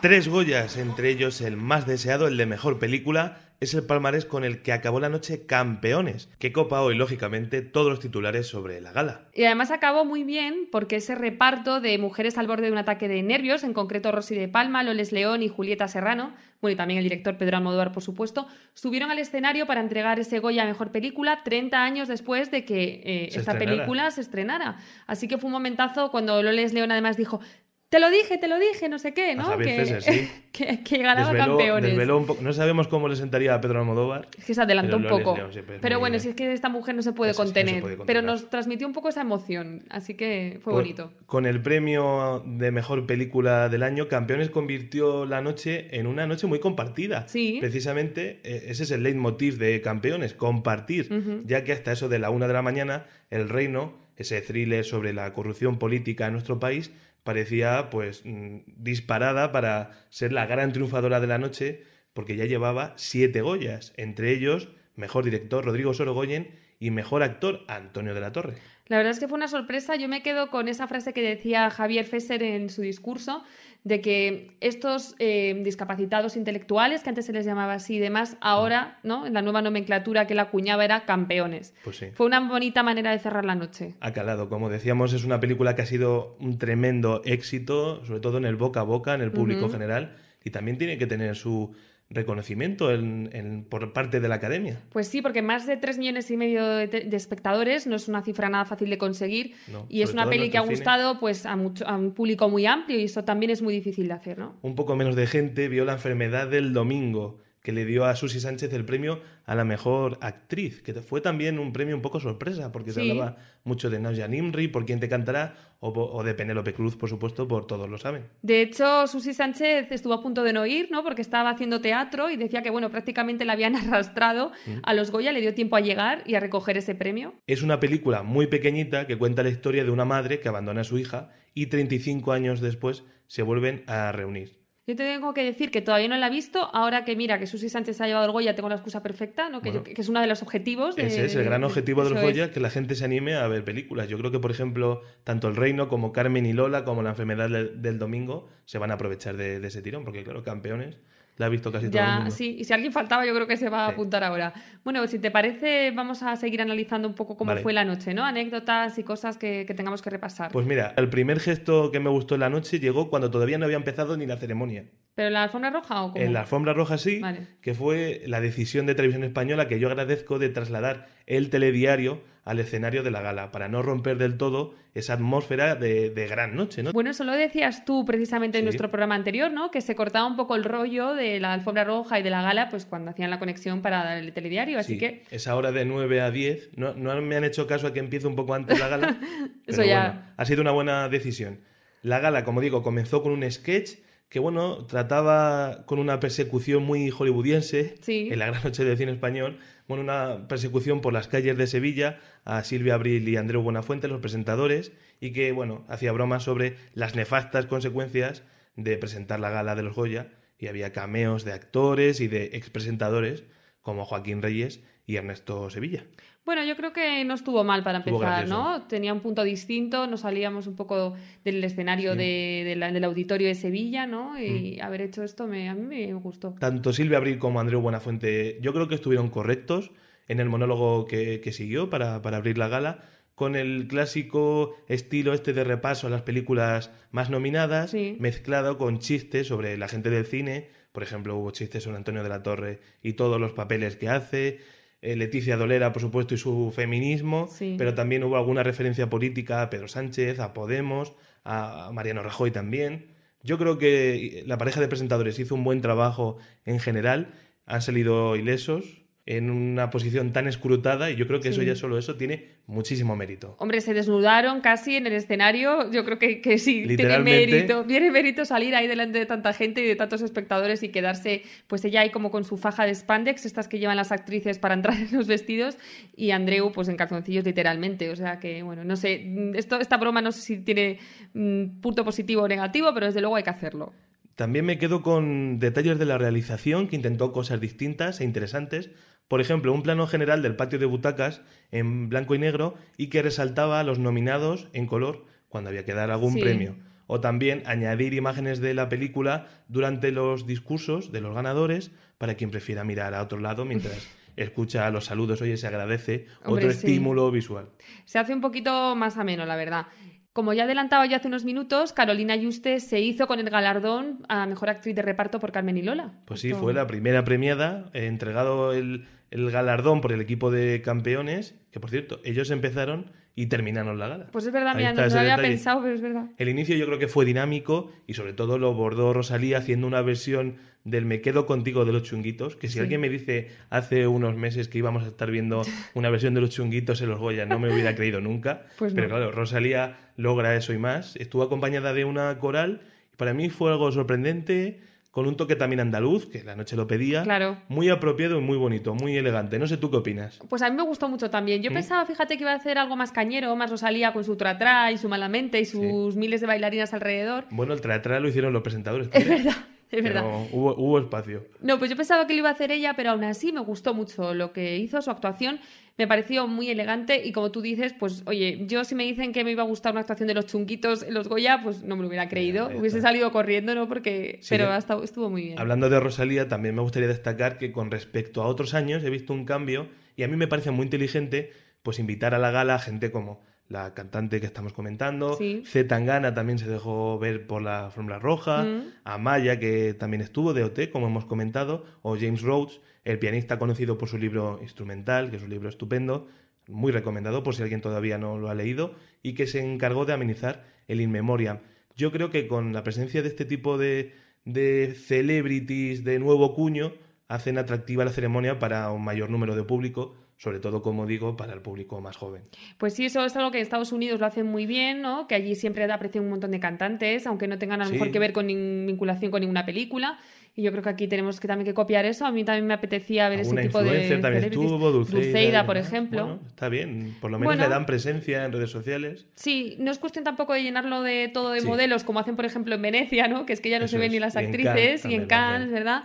Tres 0.00 0.28
Goyas, 0.28 0.76
entre 0.76 1.10
ellos 1.10 1.40
el 1.40 1.56
más 1.56 1.86
deseado, 1.86 2.28
el 2.28 2.36
de 2.36 2.46
mejor 2.46 2.78
película, 2.78 3.40
es 3.60 3.74
el 3.74 3.84
palmarés 3.84 4.24
con 4.24 4.44
el 4.44 4.62
que 4.62 4.72
acabó 4.72 5.00
la 5.00 5.08
noche 5.08 5.46
Campeones, 5.46 6.28
que 6.38 6.52
copa 6.52 6.82
hoy, 6.82 6.94
lógicamente, 6.94 7.62
todos 7.62 7.90
los 7.90 8.00
titulares 8.00 8.46
sobre 8.46 8.80
la 8.80 8.92
gala. 8.92 9.28
Y 9.34 9.44
además 9.44 9.70
acabó 9.70 10.04
muy 10.04 10.24
bien 10.24 10.68
porque 10.70 10.96
ese 10.96 11.14
reparto 11.14 11.80
de 11.80 11.96
mujeres 11.98 12.38
al 12.38 12.46
borde 12.46 12.66
de 12.66 12.72
un 12.72 12.78
ataque 12.78 13.08
de 13.08 13.22
nervios, 13.22 13.64
en 13.64 13.72
concreto 13.72 14.12
Rosy 14.12 14.34
de 14.34 14.48
Palma, 14.48 14.82
Loles 14.82 15.12
León 15.12 15.42
y 15.42 15.48
Julieta 15.48 15.88
Serrano, 15.88 16.34
bueno, 16.60 16.72
y 16.72 16.76
también 16.76 16.98
el 16.98 17.04
director 17.04 17.36
Pedro 17.36 17.58
Almodóvar, 17.58 17.92
por 17.92 18.02
supuesto, 18.02 18.46
subieron 18.74 19.10
al 19.10 19.18
escenario 19.18 19.66
para 19.66 19.80
entregar 19.80 20.18
ese 20.18 20.38
Goya 20.38 20.62
a 20.62 20.66
Mejor 20.66 20.90
Película 20.90 21.42
30 21.44 21.82
años 21.82 22.08
después 22.08 22.50
de 22.50 22.64
que 22.64 23.02
eh, 23.04 23.26
esta 23.28 23.52
estrenara. 23.52 23.58
película 23.58 24.10
se 24.10 24.20
estrenara. 24.20 24.76
Así 25.06 25.28
que 25.28 25.38
fue 25.38 25.48
un 25.48 25.52
momentazo 25.52 26.10
cuando 26.10 26.42
Loles 26.42 26.72
León 26.72 26.92
además 26.92 27.16
dijo... 27.16 27.40
Te 27.88 28.00
lo 28.00 28.10
dije, 28.10 28.36
te 28.36 28.48
lo 28.48 28.58
dije, 28.58 28.88
no 28.88 28.98
sé 28.98 29.14
qué, 29.14 29.30
A 29.30 29.34
¿no? 29.36 29.56
Que, 29.58 30.28
que, 30.52 30.82
que 30.82 30.98
ganaba 30.98 31.32
Desveló- 31.32 31.46
campeones. 31.56 31.90
desveló 31.90 32.18
un 32.18 32.26
poco- 32.26 32.42
no 32.42 32.52
sabemos 32.52 32.88
cómo 32.88 33.06
le 33.08 33.14
sentaría 33.14 33.54
a 33.54 33.60
Pedro 33.60 33.78
Almodóvar. 33.80 34.26
Es 34.36 34.44
que 34.44 34.54
se 34.54 34.62
adelantó 34.62 34.96
un 34.96 35.06
poco. 35.06 35.36
Pero 35.80 36.00
bueno, 36.00 36.14
bien. 36.14 36.20
si 36.20 36.28
es 36.30 36.34
que 36.34 36.52
esta 36.52 36.68
mujer 36.68 36.94
no 36.96 37.02
se 37.02 37.12
puede 37.12 37.30
no 37.30 37.34
se 37.34 37.42
contener. 37.44 37.84
pero 38.06 38.22
nos 38.22 38.50
transmitió 38.50 38.86
un 38.88 38.92
poco 38.92 39.08
esa 39.10 39.20
emoción. 39.20 39.84
Así 39.90 40.14
que 40.14 40.58
fue 40.64 40.72
bonito. 40.72 41.12
Con 41.26 41.46
el 41.46 41.62
premio 41.62 42.42
de 42.44 42.70
mejor 42.72 43.06
película 43.06 43.68
del 43.68 43.82
año, 43.84 44.08
Campeones 44.08 44.50
convirtió 44.50 45.24
la 45.26 45.40
noche 45.40 45.88
en 45.96 46.06
una 46.08 46.26
noche 46.26 46.46
muy 46.48 46.58
compartida. 46.58 47.28
Sí. 47.28 47.58
Precisamente 47.60 48.40
eh, 48.42 48.64
ese 48.68 48.82
es 48.82 48.90
el 48.90 49.04
leitmotiv 49.04 49.58
de 49.58 49.80
Campeones, 49.80 50.32
compartir, 50.34 51.42
ya 51.44 51.62
que 51.62 51.72
hasta 51.72 51.92
eso 51.92 52.08
de 52.08 52.18
la 52.18 52.30
una 52.30 52.48
de 52.48 52.52
la 52.54 52.62
mañana, 52.62 53.06
El 53.30 53.48
Reino, 53.48 53.94
ese 54.16 54.40
thriller 54.40 54.84
sobre 54.84 55.12
la 55.12 55.32
corrupción 55.34 55.78
política 55.78 56.26
en 56.26 56.32
nuestro 56.32 56.58
país, 56.58 56.90
parecía 57.26 57.90
pues 57.90 58.22
mm, 58.24 58.60
disparada 58.78 59.52
para 59.52 59.90
ser 60.08 60.32
la 60.32 60.46
gran 60.46 60.72
triunfadora 60.72 61.20
de 61.20 61.26
la 61.26 61.36
noche, 61.36 61.82
porque 62.14 62.36
ya 62.36 62.46
llevaba 62.46 62.94
siete 62.96 63.42
Goyas, 63.42 63.92
entre 63.98 64.32
ellos 64.32 64.68
mejor 64.94 65.24
director 65.24 65.62
Rodrigo 65.62 65.92
Sorogoyen 65.92 66.58
y 66.80 66.90
mejor 66.90 67.22
actor 67.22 67.64
Antonio 67.68 68.14
de 68.14 68.20
la 68.20 68.32
Torre. 68.32 68.54
La 68.88 68.96
verdad 68.98 69.10
es 69.12 69.18
que 69.18 69.26
fue 69.26 69.36
una 69.36 69.48
sorpresa. 69.48 69.96
Yo 69.96 70.08
me 70.08 70.22
quedo 70.22 70.48
con 70.48 70.68
esa 70.68 70.86
frase 70.86 71.12
que 71.12 71.22
decía 71.22 71.70
Javier 71.70 72.04
Fesser 72.04 72.42
en 72.42 72.70
su 72.70 72.82
discurso, 72.82 73.42
de 73.82 74.00
que 74.00 74.56
estos 74.60 75.14
eh, 75.18 75.60
discapacitados 75.64 76.36
intelectuales, 76.36 77.02
que 77.02 77.08
antes 77.08 77.26
se 77.26 77.32
les 77.32 77.44
llamaba 77.44 77.74
así 77.74 77.96
y 77.96 77.98
demás, 77.98 78.36
ahora, 78.40 78.98
¿no? 79.02 79.26
En 79.26 79.34
la 79.34 79.42
nueva 79.42 79.62
nomenclatura 79.62 80.26
que 80.26 80.34
la 80.34 80.42
acuñaba 80.42 80.84
era 80.84 81.04
campeones. 81.04 81.74
Pues 81.84 81.96
sí. 81.96 82.06
Fue 82.12 82.26
una 82.26 82.40
bonita 82.40 82.82
manera 82.82 83.10
de 83.10 83.18
cerrar 83.18 83.44
la 83.44 83.54
noche. 83.54 83.94
Ha 84.00 84.12
calado, 84.12 84.48
como 84.48 84.70
decíamos, 84.70 85.12
es 85.12 85.24
una 85.24 85.40
película 85.40 85.74
que 85.74 85.82
ha 85.82 85.86
sido 85.86 86.36
un 86.40 86.58
tremendo 86.58 87.22
éxito, 87.24 88.04
sobre 88.04 88.20
todo 88.20 88.38
en 88.38 88.44
el 88.44 88.56
boca 88.56 88.80
a 88.80 88.84
boca, 88.84 89.14
en 89.14 89.20
el 89.20 89.32
público 89.32 89.68
general, 89.68 90.16
y 90.44 90.50
también 90.50 90.78
tiene 90.78 90.96
que 90.98 91.06
tener 91.06 91.34
su 91.34 91.74
reconocimiento 92.08 92.92
en- 92.92 93.30
en- 93.32 93.64
por 93.64 93.92
parte 93.92 94.20
de 94.20 94.28
la 94.28 94.36
academia. 94.36 94.80
Pues 94.90 95.08
sí, 95.08 95.22
porque 95.22 95.42
más 95.42 95.66
de 95.66 95.76
3 95.76 95.98
millones 95.98 96.30
y 96.30 96.36
medio 96.36 96.64
de, 96.66 97.08
espectadores 97.12 97.86
no 97.86 97.96
es 97.96 98.06
una 98.08 98.22
cifra 98.22 98.48
nada 98.48 98.64
fácil 98.64 98.90
de 98.90 98.98
conseguir 98.98 99.54
No, 99.72 99.86
y 99.88 100.02
es 100.02 100.12
una 100.12 100.28
peli 100.28 100.48
que 100.50 100.58
ha 100.58 100.62
cine. 100.62 100.74
gustado 100.74 101.18
pues 101.18 101.46
a, 101.46 101.56
mucho, 101.56 101.86
a 101.86 101.96
un 101.96 102.12
público 102.12 102.48
muy 102.48 102.64
amplio 102.66 102.98
y 102.98 103.04
eso 103.04 103.24
también 103.24 103.50
es 103.50 103.60
muy 103.62 103.74
difícil 103.74 104.06
de 104.08 104.14
hacer, 104.14 104.38
¿no? 104.38 104.54
Un 104.62 104.74
poco 104.76 104.94
menos 104.96 105.16
de 105.16 105.26
gente 105.26 105.68
vio 105.68 105.84
la 105.84 105.94
enfermedad 105.94 106.48
del 106.48 106.72
domingo, 106.72 107.38
que 107.66 107.72
le 107.72 107.84
dio 107.84 108.04
a 108.04 108.14
Susi 108.14 108.38
Sánchez 108.38 108.72
el 108.74 108.84
premio 108.84 109.20
a 109.44 109.56
la 109.56 109.64
mejor 109.64 110.18
actriz, 110.20 110.82
que 110.82 110.94
fue 110.94 111.20
también 111.20 111.58
un 111.58 111.72
premio 111.72 111.96
un 111.96 112.00
poco 112.00 112.20
sorpresa, 112.20 112.70
porque 112.70 112.92
se 112.92 113.00
hablaba 113.00 113.38
mucho 113.64 113.90
de 113.90 113.98
Nadia 113.98 114.28
Nimri, 114.28 114.68
por 114.68 114.86
quién 114.86 115.00
te 115.00 115.08
cantará, 115.08 115.56
o 115.80 116.22
de 116.22 116.32
Penélope 116.34 116.74
Cruz, 116.74 116.94
por 116.94 117.08
supuesto, 117.08 117.48
por 117.48 117.66
todos 117.66 117.90
lo 117.90 117.98
saben. 117.98 118.28
De 118.42 118.62
hecho, 118.62 119.08
Susi 119.08 119.34
Sánchez 119.34 119.90
estuvo 119.90 120.14
a 120.14 120.22
punto 120.22 120.44
de 120.44 120.52
no 120.52 120.64
ir, 120.64 120.92
¿no? 120.92 121.02
Porque 121.02 121.22
estaba 121.22 121.50
haciendo 121.50 121.80
teatro 121.80 122.30
y 122.30 122.36
decía 122.36 122.62
que, 122.62 122.70
bueno, 122.70 122.88
prácticamente 122.88 123.44
la 123.44 123.54
habían 123.54 123.74
arrastrado 123.76 124.52
Mm. 124.66 124.78
a 124.84 124.94
los 124.94 125.10
Goya, 125.10 125.32
le 125.32 125.40
dio 125.40 125.52
tiempo 125.52 125.74
a 125.74 125.80
llegar 125.80 126.22
y 126.24 126.36
a 126.36 126.40
recoger 126.40 126.76
ese 126.76 126.94
premio. 126.94 127.34
Es 127.48 127.62
una 127.62 127.80
película 127.80 128.22
muy 128.22 128.46
pequeñita 128.46 129.08
que 129.08 129.18
cuenta 129.18 129.42
la 129.42 129.48
historia 129.48 129.84
de 129.84 129.90
una 129.90 130.04
madre 130.04 130.38
que 130.38 130.48
abandona 130.48 130.82
a 130.82 130.84
su 130.84 130.98
hija 130.98 131.30
y 131.52 131.66
35 131.66 132.30
años 132.30 132.60
después 132.60 133.02
se 133.26 133.42
vuelven 133.42 133.82
a 133.88 134.12
reunir. 134.12 134.65
Yo 134.88 134.94
te 134.94 135.02
tengo 135.02 135.34
que 135.34 135.42
decir 135.42 135.72
que 135.72 135.82
todavía 135.82 136.06
no 136.06 136.16
la 136.16 136.28
he 136.28 136.30
visto, 136.30 136.70
ahora 136.72 137.04
que 137.04 137.16
mira 137.16 137.40
que 137.40 137.48
Susi 137.48 137.68
Sánchez 137.68 138.00
ha 138.00 138.06
llevado 138.06 138.24
el 138.26 138.30
Goya, 138.30 138.54
tengo 138.54 138.68
la 138.68 138.76
excusa 138.76 139.02
perfecta, 139.02 139.48
¿no? 139.48 139.60
Que, 139.60 139.70
Bueno. 139.70 139.84
yo- 139.84 139.94
que 139.94 140.00
es 140.00 140.08
uno 140.08 140.20
de 140.20 140.28
los 140.28 140.42
objetivos. 140.42 140.94
de- 140.94 141.06
Ese 141.06 141.24
es 141.24 141.34
el 141.34 141.42
gran 141.44 141.62
de- 141.62 141.66
objetivo 141.66 142.04
de 142.04 142.10
los 142.10 142.18
eso 142.20 142.28
es. 142.28 142.32
Goya, 142.34 142.52
que 142.52 142.60
la 142.60 142.70
gente 142.70 142.94
se 142.94 143.04
anime 143.04 143.34
a 143.34 143.48
ver 143.48 143.64
películas. 143.64 144.08
Yo 144.08 144.16
creo 144.16 144.30
que, 144.30 144.38
por 144.38 144.52
ejemplo, 144.52 145.02
tanto 145.24 145.48
El 145.48 145.56
Reino 145.56 145.88
como 145.88 146.12
Carmen 146.12 146.46
y 146.46 146.52
Lola, 146.52 146.84
como 146.84 147.02
La 147.02 147.10
enfermedad 147.10 147.50
del, 147.50 147.82
del 147.82 147.98
domingo, 147.98 148.48
se 148.64 148.78
van 148.78 148.92
a 148.92 148.94
aprovechar 148.94 149.36
de, 149.36 149.58
de 149.58 149.66
ese 149.66 149.82
tirón, 149.82 150.04
porque, 150.04 150.22
claro, 150.22 150.44
campeones 150.44 150.98
la 151.38 151.46
ha 151.46 151.48
visto 151.50 151.70
casi 151.70 151.90
todo 151.90 152.02
el 152.02 152.08
mundo. 152.14 152.30
sí, 152.30 152.56
y 152.58 152.64
si 152.64 152.72
alguien 152.72 152.92
faltaba, 152.92 153.26
yo 153.26 153.34
creo 153.34 153.46
que 153.46 153.56
se 153.56 153.68
va 153.68 153.84
a 153.84 153.88
Sí. 153.88 153.92
apuntar 153.92 154.24
ahora. 154.24 154.54
Bueno, 154.84 155.06
si 155.06 155.18
te 155.18 155.30
parece, 155.30 155.90
vamos 155.90 156.22
a 156.22 156.34
seguir 156.36 156.62
analizando 156.62 157.06
un 157.08 157.14
poco 157.14 157.36
cómo 157.36 157.50
Vale. 157.50 157.60
fue 157.62 157.72
la 157.72 157.84
noche, 157.84 158.14
¿no? 158.14 158.24
Anécdotas 158.24 158.98
y 158.98 159.02
cosas 159.02 159.36
que, 159.36 159.64
que 159.66 159.74
tengamos 159.74 160.00
que 160.00 160.08
repasar. 160.10 160.50
Pues 160.52 160.64
mira, 160.66 160.94
el 160.96 161.08
primer 161.10 161.38
gesto 161.40 161.90
que 161.92 162.00
me 162.00 162.08
gustó 162.10 162.34
en 162.36 162.40
la 162.40 162.48
noche 162.50 162.80
llegó 162.80 163.10
cuando 163.10 163.30
todavía 163.30 163.58
no 163.58 163.64
había 163.66 163.76
empezado 163.76 164.16
ni 164.16 164.24
la 164.26 164.36
ceremonia. 164.38 164.84
¿Pero 165.14 165.28
en 165.28 165.34
la 165.34 165.42
alfombra 165.44 165.70
roja 165.70 166.02
o 166.02 166.12
cómo? 166.12 166.24
En 166.24 166.32
la 166.32 166.40
alfombra 166.40 166.72
roja 166.72 166.98
sí, 166.98 167.20
Vale. 167.20 167.46
que 167.60 167.74
fue 167.74 168.22
la 168.26 168.40
decisión 168.40 168.86
de 168.86 168.94
Televisión 168.94 169.24
Española 169.24 169.66
que 169.68 169.78
yo 169.78 169.88
agradezco 169.88 170.38
de 170.38 170.48
trasladar 170.50 171.06
el 171.26 171.50
telediario 171.50 172.20
al 172.46 172.58
escenario 172.60 173.02
de 173.02 173.10
la 173.10 173.20
gala, 173.20 173.50
para 173.50 173.68
no 173.68 173.82
romper 173.82 174.16
del 174.16 174.38
todo 174.38 174.72
esa 174.94 175.12
atmósfera 175.14 175.74
de, 175.74 176.08
de 176.10 176.26
gran 176.28 176.56
noche, 176.56 176.82
¿no? 176.82 176.92
Bueno, 176.92 177.10
eso 177.10 177.24
lo 177.24 177.32
decías 177.32 177.84
tú 177.84 178.04
precisamente 178.06 178.56
en 178.58 178.62
Sí. 178.62 178.66
nuestro 178.66 178.88
programa 178.90 179.14
anterior, 179.16 179.50
¿no? 179.50 179.70
Que 179.70 179.80
se 179.82 179.94
cortaba 179.94 180.26
un 180.26 180.36
poco 180.36 180.54
el 180.56 180.64
rollo 180.64 181.14
de 181.14 181.38
la 181.40 181.52
alfombra 181.52 181.84
roja 181.84 182.18
y 182.18 182.22
de 182.22 182.30
la 182.30 182.40
gala, 182.42 182.68
pues 182.70 182.86
cuando 182.86 183.10
hacían 183.10 183.28
la 183.30 183.38
conexión 183.38 183.82
para 183.82 184.18
el 184.18 184.32
telediario. 184.32 184.78
Así 184.78 184.92
Sí, 184.94 184.98
que 184.98 185.24
Esa 185.30 185.54
hora 185.56 185.72
de 185.72 185.84
9 185.84 186.20
a 186.22 186.30
10. 186.30 186.70
No, 186.76 186.94
no 186.94 187.20
me 187.20 187.36
han 187.36 187.44
hecho 187.44 187.66
caso 187.66 187.88
a 187.88 187.92
que 187.92 187.98
empiece 188.00 188.26
un 188.28 188.36
poco 188.36 188.54
antes 188.54 188.78
la 188.78 188.88
gala. 188.88 189.08
Eso 189.66 189.78
pero 189.82 189.84
ya. 189.84 190.00
bueno, 190.12 190.22
ha 190.36 190.44
sido 190.46 190.62
una 190.62 190.70
buena 190.70 191.08
decisión. 191.08 191.60
La 192.02 192.20
gala, 192.20 192.44
como 192.44 192.60
digo, 192.60 192.82
comenzó 192.82 193.22
con 193.24 193.32
un 193.32 193.50
sketch 193.50 193.98
que, 194.28 194.38
bueno, 194.40 194.84
trataba 194.86 195.84
con 195.86 195.98
una 195.98 196.18
persecución 196.20 196.82
muy 196.84 197.10
hollywoodiense 197.10 197.94
Sí. 198.02 198.28
en 198.30 198.38
la 198.38 198.46
gran 198.46 198.62
noche 198.64 198.84
del 198.84 198.96
cine 198.98 199.12
español. 199.12 199.58
Bueno, 199.88 200.02
una 200.02 200.48
persecución 200.48 201.00
por 201.00 201.12
las 201.12 201.28
calles 201.28 201.56
de 201.56 201.66
Sevilla 201.66 202.18
a 202.44 202.64
Silvia 202.64 202.94
Abril 202.94 203.28
y 203.28 203.36
Andreu 203.36 203.62
Buenafuente, 203.62 204.08
los 204.08 204.20
presentadores, 204.20 204.92
y 205.20 205.32
que, 205.32 205.52
bueno, 205.52 205.84
hacía 205.88 206.12
bromas 206.12 206.42
sobre 206.42 206.76
las 206.92 207.14
nefastas 207.14 207.66
consecuencias 207.66 208.42
de 208.74 208.96
presentar 208.98 209.38
la 209.40 209.50
gala 209.50 209.74
de 209.76 209.82
los 209.82 209.94
Goya. 209.94 210.32
Y 210.58 210.66
había 210.68 210.92
cameos 210.92 211.44
de 211.44 211.52
actores 211.52 212.20
y 212.20 212.28
de 212.28 212.50
expresentadores 212.54 213.44
como 213.80 214.04
Joaquín 214.04 214.42
Reyes 214.42 214.80
y 215.06 215.16
Ernesto 215.16 215.70
Sevilla. 215.70 216.04
Bueno, 216.46 216.64
yo 216.64 216.76
creo 216.76 216.92
que 216.92 217.24
no 217.24 217.34
estuvo 217.34 217.64
mal 217.64 217.82
para 217.82 217.98
empezar. 217.98 218.46
¿no? 218.48 218.82
Tenía 218.86 219.12
un 219.12 219.20
punto 219.20 219.42
distinto, 219.42 220.06
nos 220.06 220.20
salíamos 220.20 220.66
un 220.68 220.76
poco 220.76 221.14
del 221.44 221.62
escenario 221.64 222.12
Sí. 222.12 222.18
de- 222.18 222.62
de 222.64 222.76
la- 222.76 222.92
del 222.92 223.02
auditorio 223.04 223.48
de 223.48 223.54
Sevilla, 223.56 224.06
¿no? 224.06 224.34
Mm. 224.34 224.38
Y 224.38 224.80
haber 224.80 225.02
hecho 225.02 225.22
esto 225.24 225.46
me, 225.48 225.68
a 225.68 225.74
mí 225.74 225.82
me 225.82 226.14
gustó. 226.14 226.54
Tanto 226.58 226.92
Silvia 226.92 227.18
Abril 227.18 227.38
como 227.38 227.58
Andreu 227.60 227.80
Buenafuente, 227.80 228.58
yo 228.62 228.72
creo 228.72 228.86
que 228.88 228.94
estuvieron 228.94 229.28
correctos 229.28 229.90
en 230.28 230.38
el 230.40 230.48
monólogo 230.48 231.04
que, 231.06 231.40
que 231.40 231.52
siguió 231.52 231.90
para, 231.90 232.22
para 232.22 232.36
abrir 232.38 232.58
la 232.58 232.68
gala, 232.68 233.00
con 233.34 233.54
el 233.54 233.86
clásico 233.86 234.76
estilo 234.88 235.34
este 235.34 235.52
de 235.52 235.62
repaso 235.64 236.06
a 236.06 236.10
las 236.10 236.22
películas 236.22 236.90
más 237.10 237.28
nominadas, 237.28 237.90
Sí. 237.90 238.16
mezclado 238.18 238.78
con 238.78 238.98
chistes 238.98 239.48
sobre 239.48 239.76
la 239.76 239.88
gente 239.88 240.08
del 240.10 240.24
cine. 240.24 240.68
Por 240.92 241.02
ejemplo, 241.02 241.36
hubo 241.36 241.50
chistes 241.50 241.82
sobre 241.82 241.98
Antonio 241.98 242.22
de 242.22 242.28
la 242.30 242.42
Torre 242.42 242.78
y 243.02 243.12
todos 243.12 243.38
los 243.38 243.52
papeles 243.52 243.96
que 243.96 244.08
hace. 244.08 244.60
Eh, 245.02 245.16
Leticia 245.16 245.56
Dolera, 245.56 245.92
por 245.92 246.02
supuesto, 246.02 246.34
y 246.34 246.38
su 246.38 246.72
feminismo, 246.74 247.48
Sí. 247.48 247.74
pero 247.78 247.94
también 247.94 248.24
hubo 248.24 248.36
alguna 248.36 248.62
referencia 248.62 249.08
política 249.10 249.62
a 249.62 249.70
Pedro 249.70 249.88
Sánchez, 249.88 250.38
a 250.40 250.52
Podemos, 250.54 251.14
a 251.44 251.90
Mariano 251.92 252.22
Rajoy 252.22 252.50
también. 252.50 253.14
Yo 253.42 253.58
creo 253.58 253.78
que 253.78 254.42
la 254.46 254.58
pareja 254.58 254.80
de 254.80 254.88
presentadores 254.88 255.38
hizo 255.38 255.54
un 255.54 255.62
buen 255.64 255.80
trabajo 255.80 256.38
en 256.64 256.80
general, 256.80 257.32
han 257.66 257.82
salido 257.82 258.36
ilesos 258.36 259.05
en 259.26 259.50
una 259.50 259.90
posición 259.90 260.32
tan 260.32 260.46
escrutada 260.46 261.10
y 261.10 261.16
yo 261.16 261.26
creo 261.26 261.40
que 261.40 261.48
eso 261.48 261.60
Sí. 261.60 261.66
ya 261.66 261.74
solo 261.74 261.98
eso 261.98 262.14
tiene 262.14 262.50
muchísimo 262.68 263.16
mérito. 263.16 263.56
Hombre, 263.58 263.80
se 263.80 263.92
desnudaron 263.92 264.60
casi 264.60 264.94
en 264.94 265.08
el 265.08 265.14
escenario. 265.14 265.90
Yo 265.90 266.04
creo 266.04 266.20
que, 266.20 266.40
que 266.40 266.58
sí, 266.58 266.84
tiene 266.86 267.18
mérito. 267.18 267.84
Tiene 267.84 268.12
mérito 268.12 268.44
salir 268.44 268.76
ahí 268.76 268.86
delante 268.86 269.18
de 269.18 269.26
tanta 269.26 269.52
gente 269.52 269.82
y 269.82 269.86
de 269.86 269.96
tantos 269.96 270.22
espectadores 270.22 270.84
y 270.84 270.90
quedarse, 270.90 271.42
pues 271.66 271.84
ella 271.84 272.02
ahí 272.02 272.10
como 272.10 272.30
con 272.30 272.44
su 272.44 272.56
faja 272.56 272.86
de 272.86 272.94
spandex, 272.94 273.46
estas 273.46 273.66
que 273.66 273.80
llevan 273.80 273.96
las 273.96 274.12
actrices 274.12 274.60
para 274.60 274.74
entrar 274.74 274.96
en 275.00 275.08
los 275.12 275.26
vestidos, 275.26 275.76
y 276.16 276.30
Andreu, 276.30 276.70
pues 276.70 276.88
en 276.88 276.96
calzoncillos 276.96 277.44
literalmente. 277.44 278.10
O 278.10 278.16
sea 278.16 278.38
que, 278.38 278.62
bueno, 278.62 278.84
no 278.84 278.94
sé, 278.94 279.24
mm, 279.26 279.56
esto, 279.56 279.80
esta 279.80 279.96
broma 279.96 280.22
no 280.22 280.30
sé 280.30 280.40
si 280.40 280.58
tiene 280.58 281.00
mm, 281.34 281.80
punto 281.80 282.04
positivo 282.04 282.42
o 282.42 282.48
negativo, 282.48 282.94
pero 282.94 283.06
desde 283.06 283.20
luego 283.20 283.34
hay 283.34 283.42
que 283.42 283.50
hacerlo. 283.50 283.92
También 284.36 284.66
me 284.66 284.78
quedo 284.78 285.02
con 285.02 285.58
detalles 285.58 285.98
de 285.98 286.04
la 286.04 286.18
realización 286.18 286.88
que 286.88 286.96
intentó 286.96 287.32
cosas 287.32 287.58
distintas 287.58 288.20
e 288.20 288.24
interesantes. 288.24 288.90
Por 289.28 289.40
ejemplo, 289.40 289.72
un 289.72 289.82
plano 289.82 290.06
general 290.06 290.42
del 290.42 290.56
patio 290.56 290.78
de 290.78 290.86
butacas 290.86 291.42
en 291.72 292.08
blanco 292.08 292.34
y 292.34 292.38
negro 292.38 292.74
y 292.96 293.08
que 293.08 293.22
resaltaba 293.22 293.80
a 293.80 293.84
los 293.84 293.98
nominados 293.98 294.68
en 294.72 294.86
color 294.86 295.24
cuando 295.48 295.70
había 295.70 295.84
que 295.84 295.94
dar 295.94 296.10
algún 296.10 296.34
Sí. 296.34 296.40
premio. 296.40 296.76
O 297.08 297.20
también 297.20 297.62
añadir 297.66 298.14
imágenes 298.14 298.60
de 298.60 298.74
la 298.74 298.88
película 298.88 299.46
durante 299.68 300.10
los 300.12 300.46
discursos 300.46 301.12
de 301.12 301.20
los 301.20 301.34
ganadores 301.34 301.92
para 302.18 302.34
quien 302.34 302.50
prefiera 302.50 302.82
mirar 302.84 303.14
a 303.14 303.22
otro 303.22 303.38
lado 303.38 303.64
mientras 303.64 304.08
escucha 304.36 304.90
los 304.90 305.04
saludos. 305.06 305.40
Oye, 305.42 305.56
se 305.56 305.66
agradece 305.66 306.26
Hombre, 306.44 306.66
otro 306.66 306.70
sí. 306.72 306.86
estímulo 306.86 307.30
visual. 307.30 307.70
Se 308.04 308.18
hace 308.18 308.34
un 308.34 308.40
poquito 308.40 308.94
más 308.96 309.16
ameno, 309.18 309.44
la 309.46 309.56
verdad. 309.56 309.86
Como 310.32 310.52
ya 310.52 310.64
adelantaba 310.64 311.06
yo 311.06 311.16
hace 311.16 311.28
unos 311.28 311.44
minutos, 311.44 311.94
Carolina 311.94 312.36
Yuste 312.36 312.78
se 312.80 313.00
hizo 313.00 313.26
con 313.26 313.38
el 313.40 313.48
galardón 313.48 314.18
a 314.28 314.44
Mejor 314.46 314.68
Actriz 314.68 314.94
de 314.94 315.00
Reparto 315.00 315.40
por 315.40 315.50
Carmen 315.50 315.78
y 315.78 315.82
Lola. 315.82 316.12
Pues 316.26 316.40
sí, 316.40 316.48
Esto- 316.48 316.60
fue 316.60 316.74
la 316.74 316.86
primera 316.86 317.24
premiada, 317.24 317.88
eh, 317.94 318.04
entregado 318.06 318.74
el, 318.74 319.06
el 319.30 319.50
galardón 319.50 320.00
por 320.00 320.12
el 320.12 320.20
equipo 320.20 320.50
de 320.50 320.82
campeones, 320.82 321.54
que 321.72 321.80
por 321.80 321.90
cierto, 321.90 322.20
ellos 322.24 322.50
empezaron 322.50 323.10
y 323.38 323.46
terminaron 323.46 323.98
la 323.98 324.08
gala. 324.08 324.26
Pues 324.32 324.46
es 324.46 324.52
verdad, 324.52 324.70
Ahí 324.70 324.76
mira, 324.78 324.92
no, 324.94 324.96
lo 325.14 325.18
había 325.20 325.32
detalle. 325.36 325.48
pensado, 325.48 325.82
pero 325.82 325.94
es 325.94 326.00
verdad. 326.00 326.26
El 326.38 326.48
inicio 326.48 326.74
yo 326.76 326.86
creo 326.86 326.98
que 326.98 327.08
fue 327.08 327.24
dinámico 327.26 327.92
y 328.06 328.14
sobre 328.14 328.32
todo 328.32 328.56
lo 328.58 328.72
bordó 328.72 329.12
Rosalía 329.12 329.58
haciendo 329.58 329.86
una 329.86 330.00
versión 330.00 330.56
del 330.84 331.04
Me 331.04 331.20
quedo 331.20 331.44
contigo 331.46 331.84
de 331.84 331.92
los 331.92 332.04
chunguitos, 332.04 332.56
que 332.56 332.68
si 332.68 332.74
Sí. 332.74 332.78
alguien 332.80 333.00
me 333.00 333.08
dice 333.10 333.48
hace 333.68 334.06
unos 334.06 334.36
meses 334.36 334.68
que 334.68 334.78
íbamos 334.78 335.02
a 335.04 335.08
estar 335.08 335.30
viendo 335.30 335.62
una 335.94 336.08
versión 336.08 336.32
de 336.32 336.40
los 336.40 336.50
chunguitos 336.50 337.02
en 337.02 337.08
los 337.10 337.18
Goya, 337.18 337.44
no 337.44 337.58
me 337.58 337.70
hubiera 337.70 337.94
creído 337.94 338.20
nunca. 338.22 338.66
Pues 338.78 338.94
Pero 338.94 339.08
no. 339.08 339.16
claro, 339.16 339.32
Rosalía 339.32 339.98
logra 340.16 340.54
eso 340.56 340.72
y 340.72 340.78
más. 340.78 341.16
Estuvo 341.16 341.42
acompañada 341.42 341.92
de 341.92 342.04
una 342.06 342.38
coral 342.38 342.82
y 343.12 343.16
para 343.16 343.34
mí 343.34 343.50
fue 343.50 343.70
algo 343.72 343.90
sorprendente, 343.92 344.80
con 345.16 345.26
un 345.26 345.34
toque 345.34 345.56
también 345.56 345.80
andaluz, 345.80 346.26
que 346.26 346.44
la 346.44 346.54
noche 346.56 346.76
lo 346.76 346.86
pedía. 346.86 347.22
Claro. 347.22 347.56
Muy 347.68 347.88
apropiado 347.88 348.36
y 348.36 348.42
muy 348.42 348.58
bonito, 348.58 348.94
muy 348.94 349.16
elegante. 349.16 349.58
No 349.58 349.66
sé 349.66 349.78
tú 349.78 349.90
qué 349.90 349.96
opinas. 349.96 350.38
Pues 350.46 350.60
a 350.60 350.68
mí 350.68 350.76
me 350.76 350.82
gustó 350.82 351.08
mucho 351.08 351.30
también. 351.30 351.62
Yo 351.62 351.70
¿Mm? 351.70 351.72
pensaba, 351.74 352.04
fíjate, 352.04 352.36
que 352.36 352.42
iba 352.42 352.52
a 352.52 352.56
hacer 352.56 352.76
algo 352.76 352.96
más 352.96 353.12
cañero, 353.12 353.56
más 353.56 353.70
Rosalía 353.70 354.12
con 354.12 354.24
su 354.24 354.36
tratra 354.36 354.92
y 354.92 354.98
su 354.98 355.08
malamente 355.08 355.58
y 355.58 355.64
sus 355.64 356.16
miles 356.16 356.42
de 356.42 356.46
bailarinas 356.46 356.92
alrededor. 356.92 357.46
Bueno, 357.48 357.72
el 357.72 357.80
teatral 357.80 358.24
lo 358.24 358.28
hicieron 358.28 358.52
los 358.52 358.60
presentadores. 358.60 359.06
Es 359.06 359.12
también. 359.24 359.44
verdad. 359.44 359.58
Es 359.90 360.02
verdad. 360.02 360.22
Pero 360.22 360.48
hubo, 360.52 360.74
hubo 360.76 360.98
espacio. 360.98 361.46
No, 361.60 361.78
pues 361.78 361.90
yo 361.90 361.96
pensaba 361.96 362.26
que 362.26 362.32
lo 362.32 362.40
iba 362.40 362.48
a 362.48 362.52
hacer 362.52 362.72
ella, 362.72 362.94
pero 362.96 363.10
aún 363.10 363.24
así 363.24 363.52
me 363.52 363.60
gustó 363.60 363.94
mucho 363.94 364.34
lo 364.34 364.52
que 364.52 364.78
hizo, 364.78 365.00
su 365.00 365.10
actuación. 365.10 365.60
Me 365.96 366.06
pareció 366.06 366.46
muy 366.46 366.68
elegante 366.68 367.24
y 367.24 367.32
como 367.32 367.50
tú 367.50 367.62
dices, 367.62 367.94
pues 367.98 368.22
oye, 368.26 368.64
yo 368.66 368.84
si 368.84 368.94
me 368.94 369.04
dicen 369.04 369.32
que 369.32 369.44
me 369.44 369.52
iba 369.52 369.62
a 369.62 369.66
gustar 369.66 369.92
una 369.92 370.00
actuación 370.00 370.26
de 370.26 370.34
los 370.34 370.46
chunguitos 370.46 371.04
en 371.04 371.14
los 371.14 371.28
Goya, 371.28 371.60
pues 371.62 371.84
no 371.84 371.96
me 371.96 372.02
lo 372.02 372.08
hubiera 372.08 372.28
creído. 372.28 372.68
Hubiese 372.76 373.00
salido 373.00 373.32
corriendo, 373.32 373.74
¿no? 373.74 373.88
Porque... 373.88 374.38
Sí, 374.42 374.48
pero 374.50 374.70
hasta 374.70 375.02
estuvo 375.02 375.30
muy 375.30 375.42
bien. 375.42 375.58
Hablando 375.58 375.88
de 375.88 375.98
Rosalía, 375.98 376.48
también 376.48 376.74
me 376.74 376.82
gustaría 376.82 377.08
destacar 377.08 377.56
que 377.56 377.72
con 377.72 377.90
respecto 377.90 378.42
a 378.42 378.46
otros 378.46 378.74
años 378.74 379.04
he 379.04 379.10
visto 379.10 379.32
un 379.32 379.46
cambio 379.46 379.88
y 380.16 380.24
a 380.24 380.28
mí 380.28 380.36
me 380.36 380.48
parece 380.48 380.70
muy 380.70 380.84
inteligente 380.84 381.52
pues 381.82 381.98
invitar 381.98 382.34
a 382.34 382.38
la 382.38 382.50
gala 382.50 382.74
a 382.74 382.78
gente 382.78 383.10
como 383.10 383.40
la 383.68 383.94
cantante 383.94 384.40
que 384.40 384.46
estamos 384.46 384.72
comentando, 384.72 385.34
Sí. 385.36 385.62
C. 385.66 385.82
Tangana 385.84 386.34
también 386.34 386.58
se 386.58 386.68
dejó 386.68 387.18
ver 387.18 387.46
por 387.46 387.62
la 387.62 387.90
Fórmula 387.90 388.18
Roja, 388.18 388.62
Mm. 388.64 388.82
Amaya 389.04 389.58
que 389.58 389.92
también 389.94 390.20
estuvo 390.20 390.54
de 390.54 390.62
OT, 390.64 390.90
como 390.90 391.08
hemos 391.08 391.24
comentado, 391.24 391.84
o 392.02 392.16
James 392.16 392.42
Rhodes, 392.42 392.80
el 393.04 393.18
pianista 393.18 393.58
conocido 393.58 393.98
por 393.98 394.08
su 394.08 394.18
libro 394.18 394.58
instrumental, 394.62 395.30
que 395.30 395.36
es 395.36 395.42
un 395.42 395.50
libro 395.50 395.68
estupendo, 395.68 396.28
muy 396.68 396.92
recomendado 396.92 397.42
por 397.42 397.54
si 397.54 397.62
alguien 397.62 397.80
todavía 397.80 398.18
no 398.18 398.38
lo 398.38 398.50
ha 398.50 398.54
leído, 398.54 398.94
y 399.22 399.34
que 399.34 399.46
se 399.46 399.60
encargó 399.60 400.04
de 400.04 400.12
amenizar 400.12 400.64
el 400.88 401.00
In 401.00 401.10
Memoriam. 401.10 401.58
Yo 401.96 402.12
creo 402.12 402.30
que 402.30 402.46
con 402.46 402.72
la 402.72 402.82
presencia 402.84 403.22
de 403.22 403.28
este 403.28 403.44
tipo 403.44 403.78
de, 403.78 404.14
de 404.44 404.94
celebrities 404.94 406.04
de 406.04 406.18
nuevo 406.18 406.54
cuño, 406.54 406.92
hacen 407.28 407.58
atractiva 407.58 408.04
la 408.04 408.12
ceremonia 408.12 408.58
para 408.60 408.90
un 408.92 409.02
mayor 409.04 409.30
número 409.30 409.56
de 409.56 409.64
público, 409.64 410.14
sobre 410.38 410.58
todo, 410.60 410.82
como 410.82 411.06
digo, 411.06 411.36
para 411.36 411.54
el 411.54 411.62
público 411.62 412.00
más 412.00 412.16
joven. 412.16 412.42
Pues 412.78 412.94
sí, 412.94 413.06
eso 413.06 413.24
es 413.24 413.34
algo 413.36 413.50
que 413.50 413.58
en 413.58 413.62
Estados 413.62 413.92
Unidos 413.92 414.20
lo 414.20 414.26
hacen 414.26 414.46
muy 414.46 414.66
bien, 414.66 415.00
¿no? 415.00 415.26
Que 415.26 415.34
allí 415.34 415.54
siempre 415.54 415.90
aprecian 415.90 416.24
un 416.24 416.30
montón 416.30 416.50
de 416.50 416.60
cantantes, 416.60 417.26
aunque 417.26 417.48
no 417.48 417.58
tengan 417.58 417.80
a 417.80 417.84
lo 417.84 417.90
Sí. 417.90 417.94
mejor 417.94 418.10
que 418.12 418.18
ver 418.18 418.32
con 418.32 418.46
vinculación 418.46 419.30
con 419.30 419.40
ninguna 419.40 419.64
película. 419.64 420.18
Y 420.58 420.62
yo 420.62 420.70
creo 420.72 420.82
que 420.82 420.88
aquí 420.88 421.06
tenemos 421.06 421.38
que 421.38 421.48
también 421.48 421.66
que 421.66 421.74
copiar 421.74 422.06
eso. 422.06 422.24
A 422.24 422.32
mí 422.32 422.42
también 422.42 422.66
me 422.66 422.72
apetecía 422.72 423.28
ver 423.28 423.40
ese 423.40 423.54
tipo 423.56 423.82
de 423.82 424.18
también 424.22 424.44
estuvo, 424.44 424.90
Dulceida, 424.90 425.66
por 425.66 425.74
demás. 425.76 425.92
ejemplo. 425.92 426.22
Bueno, 426.24 426.40
está 426.46 426.70
bien, 426.70 427.14
por 427.20 427.30
lo 427.30 427.38
menos 427.38 427.54
Bueno. 427.56 427.62
le 427.64 427.68
dan 427.68 427.84
presencia 427.84 428.42
en 428.44 428.52
redes 428.52 428.70
sociales. 428.70 429.26
Sí, 429.34 429.76
no 429.78 429.90
es 429.90 429.98
cuestión 429.98 430.24
tampoco 430.24 430.54
de 430.54 430.62
llenarlo 430.62 431.02
de 431.02 431.28
todo 431.28 431.50
de 431.50 431.60
Sí. 431.60 431.66
modelos, 431.66 432.04
como 432.04 432.20
hacen, 432.20 432.36
por 432.36 432.46
ejemplo, 432.46 432.74
en 432.74 432.80
Venecia, 432.82 433.28
¿no? 433.28 433.44
Que 433.44 433.52
es 433.52 433.60
que 433.60 433.68
ya 433.68 433.78
no 433.78 433.86
se 433.86 433.96
Eso 433.96 434.00
ven 434.00 434.10
ni 434.12 434.16
es. 434.16 434.20
las 434.22 434.34
Y 434.34 434.38
en 434.38 434.44
actrices, 434.46 435.04
y 435.04 435.14
en 435.14 435.26
Cannes. 435.26 435.70
¿verdad? 435.70 436.04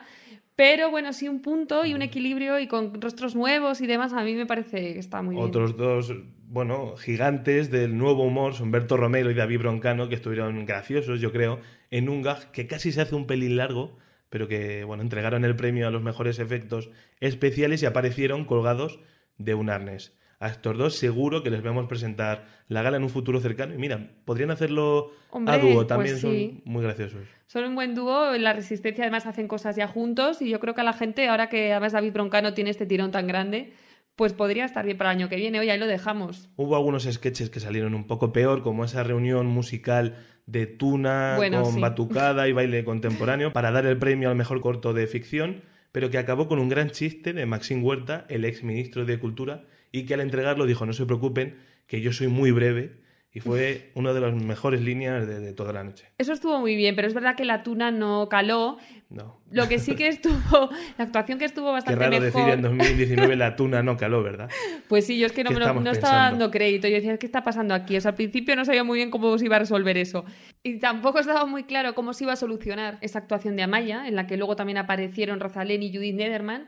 Pero 0.61 0.91
bueno, 0.91 1.11
sí, 1.11 1.27
un 1.27 1.41
punto 1.41 1.87
y 1.87 1.95
un 1.95 2.03
equilibrio 2.03 2.59
y 2.59 2.67
con 2.67 3.01
rostros 3.01 3.33
nuevos 3.33 3.81
y 3.81 3.87
demás, 3.87 4.13
a 4.13 4.23
mí 4.23 4.35
me 4.35 4.45
parece 4.45 4.93
que 4.93 4.99
está 4.99 5.23
muy 5.23 5.33
bien. 5.33 5.47
Otros 5.47 5.75
dos, 5.75 6.13
bueno, 6.49 6.95
gigantes 6.97 7.71
del 7.71 7.97
nuevo 7.97 8.23
humor, 8.23 8.53
son 8.53 8.69
Berto 8.69 8.95
Romero 8.95 9.31
y 9.31 9.33
David 9.33 9.57
Broncano, 9.57 10.07
que 10.07 10.13
estuvieron 10.13 10.67
graciosos, 10.67 11.19
yo 11.19 11.31
creo, 11.31 11.59
en 11.89 12.09
un 12.09 12.21
gag 12.21 12.51
que 12.51 12.67
casi 12.67 12.91
se 12.91 13.01
hace 13.01 13.15
un 13.15 13.25
pelín 13.25 13.57
largo, 13.57 13.97
pero 14.29 14.47
que, 14.47 14.83
bueno, 14.83 15.01
entregaron 15.01 15.45
el 15.45 15.55
premio 15.55 15.87
a 15.87 15.89
los 15.89 16.03
mejores 16.03 16.37
efectos 16.37 16.91
especiales 17.21 17.81
y 17.81 17.87
aparecieron 17.87 18.45
colgados 18.45 18.99
de 19.39 19.55
un 19.55 19.71
arnés. 19.71 20.15
A 20.41 20.47
estos 20.47 20.75
dos 20.75 20.95
seguro 20.95 21.43
que 21.43 21.51
les 21.51 21.61
vemos 21.61 21.87
presentar 21.87 22.45
la 22.67 22.81
gala 22.81 22.97
en 22.97 23.03
un 23.03 23.09
futuro 23.09 23.39
cercano. 23.39 23.75
Y 23.75 23.77
mira, 23.77 24.09
podrían 24.25 24.49
hacerlo 24.49 25.11
Hombre, 25.29 25.53
a 25.53 25.57
dúo, 25.59 25.75
pues 25.75 25.87
también 25.87 26.17
sí. 26.17 26.21
son 26.63 26.73
muy 26.73 26.81
graciosos. 26.81 27.21
Son 27.45 27.63
un 27.63 27.75
buen 27.75 27.93
dúo, 27.93 28.33
en 28.33 28.43
la 28.43 28.51
Resistencia 28.53 29.03
además 29.03 29.27
hacen 29.27 29.47
cosas 29.47 29.75
ya 29.75 29.87
juntos 29.87 30.41
y 30.41 30.49
yo 30.49 30.59
creo 30.59 30.73
que 30.73 30.81
a 30.81 30.83
la 30.83 30.93
gente, 30.93 31.27
ahora 31.29 31.47
que 31.47 31.71
además 31.71 31.93
David 31.93 32.13
Broncano 32.13 32.55
tiene 32.55 32.71
este 32.71 32.87
tirón 32.87 33.11
tan 33.11 33.27
grande, 33.27 33.73
pues 34.15 34.33
podría 34.33 34.65
estar 34.65 34.83
bien 34.83 34.97
para 34.97 35.11
el 35.11 35.17
año 35.17 35.29
que 35.29 35.35
viene. 35.35 35.59
Oye, 35.59 35.69
ahí 35.69 35.79
lo 35.79 35.85
dejamos. 35.85 36.49
Hubo 36.55 36.75
algunos 36.75 37.03
sketches 37.03 37.51
que 37.51 37.59
salieron 37.59 37.93
un 37.93 38.07
poco 38.07 38.33
peor, 38.33 38.63
como 38.63 38.83
esa 38.83 39.03
reunión 39.03 39.45
musical 39.45 40.17
de 40.47 40.65
Tuna 40.65 41.35
Bueno, 41.37 41.61
con 41.61 41.73
sí. 41.73 41.79
batucada 41.79 42.47
y 42.47 42.51
baile 42.51 42.83
contemporáneo 42.83 43.53
para 43.53 43.71
dar 43.71 43.85
el 43.85 43.97
premio 43.99 44.29
al 44.29 44.35
mejor 44.35 44.59
corto 44.61 44.93
de 44.93 45.05
ficción, 45.05 45.61
pero 45.91 46.09
que 46.09 46.17
acabó 46.17 46.47
con 46.47 46.57
un 46.57 46.67
gran 46.67 46.89
chiste 46.89 47.31
de 47.33 47.45
Maxim 47.45 47.83
Huerta, 47.83 48.25
el 48.27 48.43
ex 48.45 48.63
ministro 48.63 49.05
de 49.05 49.19
Cultura, 49.19 49.65
y 49.91 50.05
que 50.05 50.13
al 50.13 50.21
entregarlo 50.21 50.65
dijo, 50.65 50.85
no 50.85 50.93
se 50.93 51.05
preocupen, 51.05 51.57
que 51.87 52.01
yo 52.01 52.13
soy 52.13 52.27
muy 52.27 52.51
breve, 52.51 53.01
y 53.33 53.39
fue 53.39 53.91
una 53.95 54.11
de 54.11 54.19
las 54.19 54.33
mejores 54.33 54.81
líneas 54.81 55.25
de, 55.25 55.39
de 55.39 55.53
toda 55.53 55.71
la 55.71 55.85
noche. 55.85 56.05
Eso 56.17 56.33
estuvo 56.33 56.59
muy 56.59 56.75
bien, 56.75 56.97
pero 56.97 57.07
es 57.07 57.13
verdad 57.13 57.37
que 57.37 57.45
la 57.45 57.63
tuna 57.63 57.89
no 57.89 58.27
caló. 58.27 58.77
No. 59.09 59.39
Lo 59.49 59.69
que 59.69 59.79
sí 59.79 59.95
que 59.95 60.07
estuvo, 60.09 60.69
la 60.97 61.05
actuación 61.05 61.39
que 61.39 61.45
estuvo 61.45 61.67
Qué 61.67 61.71
bastante 61.71 61.97
raro 61.99 62.19
mejor. 62.19 62.25
decir 62.25 62.53
en 62.53 62.61
2019 62.61 63.37
la 63.37 63.55
tuna 63.55 63.83
no 63.83 63.95
caló, 63.95 64.21
¿verdad? 64.21 64.49
Pues 64.89 65.05
sí, 65.05 65.17
yo 65.17 65.27
es 65.27 65.31
que 65.31 65.45
no, 65.45 65.47
¿Qué 65.47 65.53
me 65.53 65.59
lo- 65.61 65.65
estamos 65.67 65.83
no 65.85 65.91
estaba 65.91 66.15
dando 66.23 66.51
crédito. 66.51 66.89
Yo 66.89 66.95
decía, 66.95 67.15
¿qué 67.17 67.25
está 67.25 67.41
pasando 67.41 67.73
aquí? 67.73 67.95
O 67.95 68.01
sea, 68.01 68.09
al 68.09 68.15
principio 68.15 68.53
no 68.57 68.65
sabía 68.65 68.83
muy 68.83 68.97
bien 68.97 69.09
cómo 69.09 69.37
se 69.37 69.45
iba 69.45 69.55
a 69.55 69.59
resolver 69.59 69.95
eso. 69.97 70.25
Y 70.61 70.79
tampoco 70.79 71.19
estaba 71.19 71.45
muy 71.45 71.63
claro 71.63 71.95
cómo 71.95 72.13
se 72.13 72.25
iba 72.25 72.33
a 72.33 72.35
solucionar 72.35 72.97
esa 72.99 73.19
actuación 73.19 73.55
de 73.55 73.63
Amaya, 73.63 74.09
en 74.09 74.15
la 74.17 74.27
que 74.27 74.35
luego 74.35 74.57
también 74.57 74.77
aparecieron 74.77 75.39
Rosalén 75.39 75.83
y 75.83 75.93
Judith 75.95 76.15
Nederman, 76.15 76.67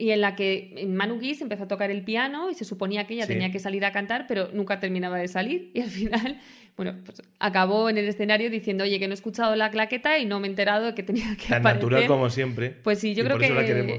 y 0.00 0.10
en 0.12 0.20
la 0.22 0.34
que 0.34 0.84
Manu 0.88 1.18
Guis 1.20 1.40
empezó 1.42 1.64
a 1.64 1.68
tocar 1.68 1.90
el 1.90 2.02
piano 2.02 2.50
y 2.50 2.54
se 2.54 2.64
suponía 2.64 3.06
que 3.06 3.14
ella 3.14 3.26
Sí. 3.26 3.34
tenía 3.34 3.50
que 3.52 3.58
salir 3.58 3.84
a 3.84 3.92
cantar, 3.92 4.26
pero 4.26 4.48
nunca 4.52 4.80
terminaba 4.80 5.18
de 5.18 5.28
salir. 5.28 5.70
Y 5.74 5.80
al 5.82 5.90
final, 5.90 6.38
bueno, 6.76 6.94
pues 7.04 7.22
acabó 7.38 7.90
en 7.90 7.98
el 7.98 8.08
escenario 8.08 8.48
diciendo, 8.50 8.84
oye, 8.84 8.98
que 8.98 9.06
no 9.06 9.12
he 9.12 9.14
escuchado 9.14 9.54
la 9.56 9.70
claqueta 9.70 10.18
y 10.18 10.24
no 10.24 10.40
me 10.40 10.46
he 10.46 10.50
enterado 10.50 10.86
de 10.86 10.94
que 10.94 11.02
tenía 11.02 11.36
que 11.36 11.48
Tan 11.48 11.60
aparecer. 11.60 11.82
natural 11.84 12.06
como 12.06 12.30
siempre. 12.30 12.70
Pues 12.70 12.98
sí, 12.98 13.14
yo 13.14 13.24
creo 13.24 13.36
que 13.38 13.46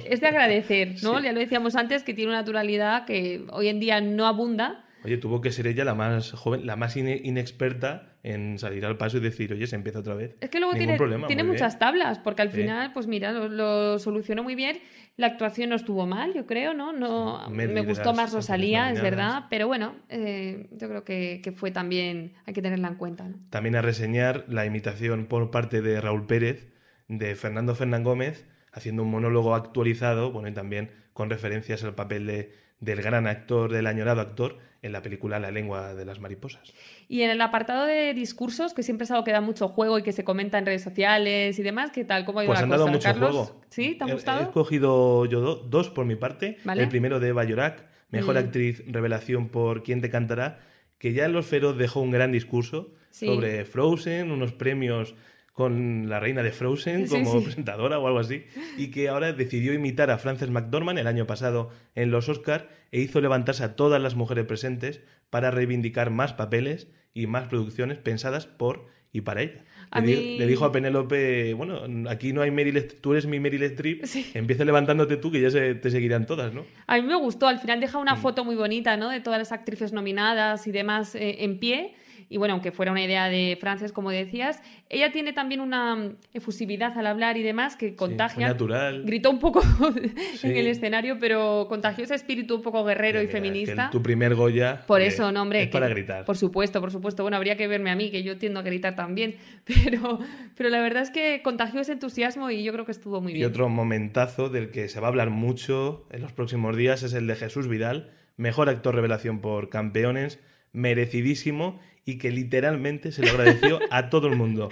es 0.10 0.20
de 0.22 0.28
agradecer, 0.28 0.96
¿no? 1.04 1.20
Sí. 1.20 1.26
Ya 1.26 1.32
lo 1.34 1.40
decíamos 1.40 1.76
antes, 1.76 2.02
que 2.04 2.14
tiene 2.16 2.32
una 2.32 2.40
naturalidad 2.40 3.06
que 3.06 3.44
hoy 3.52 3.68
en 3.68 3.80
día 3.80 4.02
no 4.02 4.26
abunda. 4.26 4.84
Oye, 5.04 5.18
tuvo 5.18 5.42
que 5.42 5.52
ser 5.52 5.68
ella 5.68 5.84
la 5.84 5.96
más 5.96 6.32
joven, 6.32 6.66
la 6.66 6.76
más 6.76 6.96
ine- 6.96 7.20
inexperta 7.24 8.14
en 8.24 8.60
salir 8.60 8.86
al 8.86 8.98
paso 8.98 9.18
y 9.18 9.20
decir, 9.20 9.52
oye, 9.54 9.66
se 9.68 9.76
empieza 9.76 10.00
otra 10.00 10.14
vez. 10.16 10.36
Es 10.42 10.50
que 10.50 10.60
luego 10.60 10.74
Ningún 10.74 10.86
tiene, 10.88 10.98
problema, 10.98 11.28
tiene 11.28 11.44
muchas 11.44 11.74
bien. 11.74 11.80
tablas, 11.80 12.20
porque 12.20 12.44
al 12.44 12.52
final, 12.52 12.94
pues 12.94 13.08
mira, 13.08 13.32
lo, 13.32 13.48
lo 13.50 13.98
solucionó 14.00 14.44
muy 14.44 14.54
bien. 14.56 14.78
La 15.18 15.28
actuación 15.28 15.70
no 15.72 15.76
estuvo 15.76 16.06
mal, 16.06 16.34
yo 16.34 16.46
creo, 16.46 16.74
¿no? 16.74 16.94
no 16.94 17.44
Sí, 17.48 17.52
me 17.54 17.82
gustó 17.82 18.14
más 18.14 18.32
Rosalía, 18.32 18.92
es 18.92 19.02
verdad, 19.02 19.46
pero 19.50 19.68
bueno, 19.68 19.96
eh, 20.10 20.68
yo 20.72 20.88
creo 20.88 21.04
que, 21.04 21.42
que 21.44 21.52
fue 21.52 21.72
también, 21.72 22.34
hay 22.46 22.54
que 22.54 22.62
tenerla 22.62 22.88
en 22.88 22.96
cuenta. 22.96 23.28
¿no? 23.28 23.36
También 23.50 23.76
a 23.76 23.82
reseñar 23.82 24.46
la 24.48 24.66
imitación 24.66 25.26
por 25.26 25.52
parte 25.52 25.82
de 25.82 26.00
Raúl 26.00 26.26
Pérez 26.28 26.72
de 27.08 27.36
Fernando 27.36 27.76
Fernán 27.76 28.04
Gómez, 28.04 28.48
haciendo 28.72 29.04
un 29.04 29.10
monólogo 29.12 29.54
actualizado, 29.56 30.32
bueno, 30.32 30.48
y 30.48 30.54
también 30.54 30.92
con 31.14 31.30
referencias 31.30 31.84
al 31.84 31.94
papel 31.94 32.26
de, 32.26 32.54
del 32.80 33.02
gran 33.02 33.28
actor, 33.28 33.72
del 33.72 33.88
añorado 33.88 34.22
actor, 34.22 34.60
en 34.82 34.92
la 34.92 35.02
película 35.02 35.40
La 35.40 35.52
lengua 35.52 35.94
de 35.94 36.06
las 36.06 36.20
mariposas. 36.20 36.74
Y 37.08 37.22
en 37.22 37.30
el 37.30 37.42
apartado 37.42 37.86
de 37.86 38.14
discursos, 38.14 38.74
que 38.74 38.82
siempre 38.84 39.06
es 39.06 39.12
algo 39.12 39.24
que 39.24 39.32
da 39.32 39.42
mucho 39.42 39.68
juego 39.68 40.00
y 40.00 40.04
que 40.04 40.12
se 40.12 40.24
comenta 40.24 40.58
en 40.58 40.66
redes 40.66 40.82
sociales 40.82 41.58
y 41.60 41.64
demás, 41.64 41.92
¿qué 41.92 42.04
tal? 42.04 42.26
¿Cómo 42.26 42.40
ha 42.40 42.44
ido 42.44 42.50
Pues 42.54 42.60
la 42.60 42.64
han 42.64 42.70
dado 42.72 42.88
mucho 42.88 43.04
Carlos? 43.04 43.32
juego. 43.32 43.62
¿Sí? 43.70 43.96
¿Te 43.96 44.04
ha 44.04 44.08
He- 44.08 44.10
He 44.10 44.14
gustado? 44.14 44.42
escogido 44.42 45.26
yo 45.26 45.40
do- 45.42 45.56
dos 45.58 45.90
por 45.90 46.06
mi 46.06 46.16
parte. 46.16 46.58
Vale. 46.64 46.82
El 46.84 46.90
primero 46.90 47.20
de 47.20 47.30
Llorac, 47.32 47.86
mejor 48.10 48.36
Mm. 48.36 48.38
actriz 48.40 48.84
revelación 48.88 49.50
por 49.50 49.84
Quién 49.84 50.02
te 50.02 50.10
cantará, 50.10 50.60
que 50.98 51.14
ya 51.14 51.26
en 51.26 51.34
Los 51.34 51.46
Feroz 51.46 51.78
dejó 51.78 52.00
un 52.02 52.12
gran 52.12 52.32
discurso 52.32 52.94
Sí. 53.12 53.28
sobre 53.28 53.66
Frozen, 53.66 54.32
unos 54.32 54.52
premios 54.54 55.16
con 55.52 56.10
la 56.10 56.20
reina 56.20 56.44
de 56.44 56.52
Frozen 56.52 57.08
Sí, 57.08 57.14
como 57.14 57.40
sí. 57.40 57.46
presentadora 57.46 58.00
o 58.00 58.08
algo 58.08 58.20
así, 58.20 58.44
y 58.78 58.90
que 58.92 59.10
ahora 59.10 59.34
decidió 59.34 59.74
imitar 59.74 60.10
a 60.10 60.18
Frances 60.18 60.50
McDormand 60.50 60.98
el 61.00 61.08
año 61.08 61.28
pasado 61.28 61.70
en 61.96 62.10
los 62.12 62.30
Oscar 62.30 62.70
e 62.92 63.02
hizo 63.02 63.20
levantarse 63.22 63.64
a 63.64 63.76
todas 63.76 64.02
las 64.02 64.16
mujeres 64.16 64.46
presentes 64.46 65.02
para 65.30 65.52
reivindicar 65.52 66.10
más 66.10 66.34
papeles 66.34 66.88
y 67.14 67.28
más 67.28 67.48
producciones 67.48 67.98
pensadas 67.98 68.46
por 68.48 68.86
y 69.14 69.22
para 69.22 69.42
ella. 69.42 69.66
A 69.92 70.00
Le, 70.00 70.08
di- 70.08 70.16
mí- 70.16 70.38
le 70.40 70.48
dijo 70.48 70.64
a 70.64 70.72
Penélope, 70.72 71.54
bueno, 71.54 71.82
aquí 72.10 72.32
no 72.32 72.42
hay 72.42 72.50
Meryl 72.50 72.78
Streep, 72.78 73.02
tú 73.02 73.12
eres 73.12 73.26
mi 73.26 73.42
Meryl 73.42 73.62
Streep, 73.64 74.06
Sí. 74.06 74.32
empieza 74.34 74.64
levantándote 74.64 75.18
tú 75.18 75.32
que 75.32 75.42
ya 75.42 75.52
se, 75.52 75.76
te 75.76 75.92
seguirán 75.92 76.26
todas, 76.26 76.54
¿no? 76.54 76.64
A 76.88 76.96
mí 76.96 77.02
me 77.02 77.16
gustó, 77.16 77.50
al 77.50 77.60
final 77.60 77.82
deja 77.82 77.98
Mm. 77.98 78.02
una 78.02 78.16
foto 78.16 78.46
muy 78.46 78.56
bonita, 78.56 78.96
¿no? 78.96 79.10
De 79.10 79.20
todas 79.20 79.38
las 79.38 79.52
actrices 79.52 79.92
nominadas 79.92 80.66
y 80.66 80.72
demás 80.72 81.14
eh, 81.16 81.44
en 81.44 81.60
pie. 81.60 81.94
Y 82.34 82.38
bueno, 82.38 82.54
aunque 82.54 82.72
fuera 82.72 82.94
una 82.94 83.04
idea 83.04 83.28
de 83.28 83.58
Frances, 83.60 83.92
como 83.92 84.10
decías, 84.10 84.62
ella 84.88 85.12
tiene 85.12 85.34
también 85.34 85.60
una 85.60 85.96
mm, 85.98 86.16
efusividad 86.34 86.98
al 86.98 87.06
hablar 87.08 87.36
y 87.36 87.44
demás 87.44 87.76
que 87.76 87.94
contagia. 87.96 88.46
muy 88.48 88.54
natural. 88.54 89.04
Gritó 89.04 89.30
un 89.30 89.40
poco 89.40 89.62
Sí. 90.36 90.48
en 90.48 90.56
el 90.56 90.68
escenario, 90.68 91.18
pero 91.20 91.66
contagió 91.68 92.06
ese 92.06 92.16
espíritu 92.16 92.56
un 92.56 92.62
poco 92.62 92.86
guerrero 92.86 93.20
y 93.20 93.24
Mira, 93.28 93.32
que 93.34 93.38
feminista. 93.38 93.90
tu 93.92 94.02
primer 94.02 94.34
Goya. 94.36 94.86
Por 94.88 95.02
eso, 95.02 95.30
no, 95.34 95.42
hombre. 95.42 95.64
Es 95.64 95.68
que- 95.68 95.74
para 95.74 95.90
gritar. 95.90 96.24
Por 96.24 96.38
supuesto, 96.38 96.80
por 96.80 96.90
supuesto. 96.92 97.22
Bueno, 97.24 97.36
habría 97.36 97.58
que 97.58 97.68
verme 97.68 97.92
a 97.92 97.96
mí, 97.98 98.12
que 98.12 98.24
yo 98.24 98.38
tiendo 98.38 98.62
a 98.62 98.64
gritar 98.64 98.96
también. 98.96 99.36
Pero, 99.66 100.20
pero 100.56 100.70
la 100.70 100.80
verdad 100.82 101.04
es 101.04 101.10
que 101.12 101.42
contagió 101.44 101.82
ese 101.82 101.92
entusiasmo 101.92 102.50
y 102.50 102.64
yo 102.64 102.72
creo 102.72 102.86
que 102.86 102.92
estuvo 102.94 103.20
muy 103.20 103.32
Y 103.34 103.36
bien. 103.36 103.48
otro 103.50 103.68
momentazo 103.68 104.48
del 104.50 104.72
que 104.72 104.88
se 104.88 105.00
va 105.02 105.08
a 105.08 105.10
hablar 105.10 105.30
mucho 105.32 106.06
en 106.12 106.22
los 106.22 106.32
próximos 106.32 106.78
días 106.78 107.04
es 107.04 107.14
el 107.14 107.28
de 107.28 107.36
Jesús 107.36 107.68
Vidal, 107.68 108.10
mejor 108.38 108.70
actor 108.70 108.96
revelación 108.96 109.42
por 109.42 109.70
Campeones, 109.70 110.40
merecidísimo 110.74 111.80
y 112.06 112.18
que 112.18 112.32
literalmente 112.32 113.12
se 113.12 113.22
lo 113.22 113.30
agradeció 113.30 113.80
a 113.92 114.10
todo 114.10 114.28
el 114.28 114.36
mundo, 114.36 114.70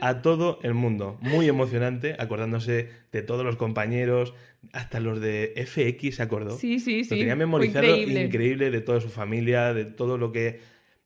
a 0.00 0.20
todo 0.20 0.58
el 0.62 0.74
mundo. 0.74 1.18
Muy 1.22 1.48
emocionante, 1.48 2.16
acordándose 2.18 2.90
de 3.12 3.22
todos 3.22 3.44
los 3.44 3.56
compañeros, 3.56 4.34
hasta 4.72 5.00
los 5.00 5.20
de 5.20 5.54
FX 5.66 6.16
se 6.16 6.22
acordó. 6.22 6.56
Sí, 6.58 6.78
sí, 6.78 7.04
sí. 7.04 7.14
Lo 7.14 7.18
tenía 7.18 7.36
memorizado 7.36 7.86
increíble. 7.86 8.24
increíble 8.24 8.70
de 8.70 8.80
toda 8.80 9.00
su 9.00 9.08
familia, 9.08 9.72
de 9.72 9.86
todo 9.86 10.18
lo 10.18 10.32
que, 10.32 10.60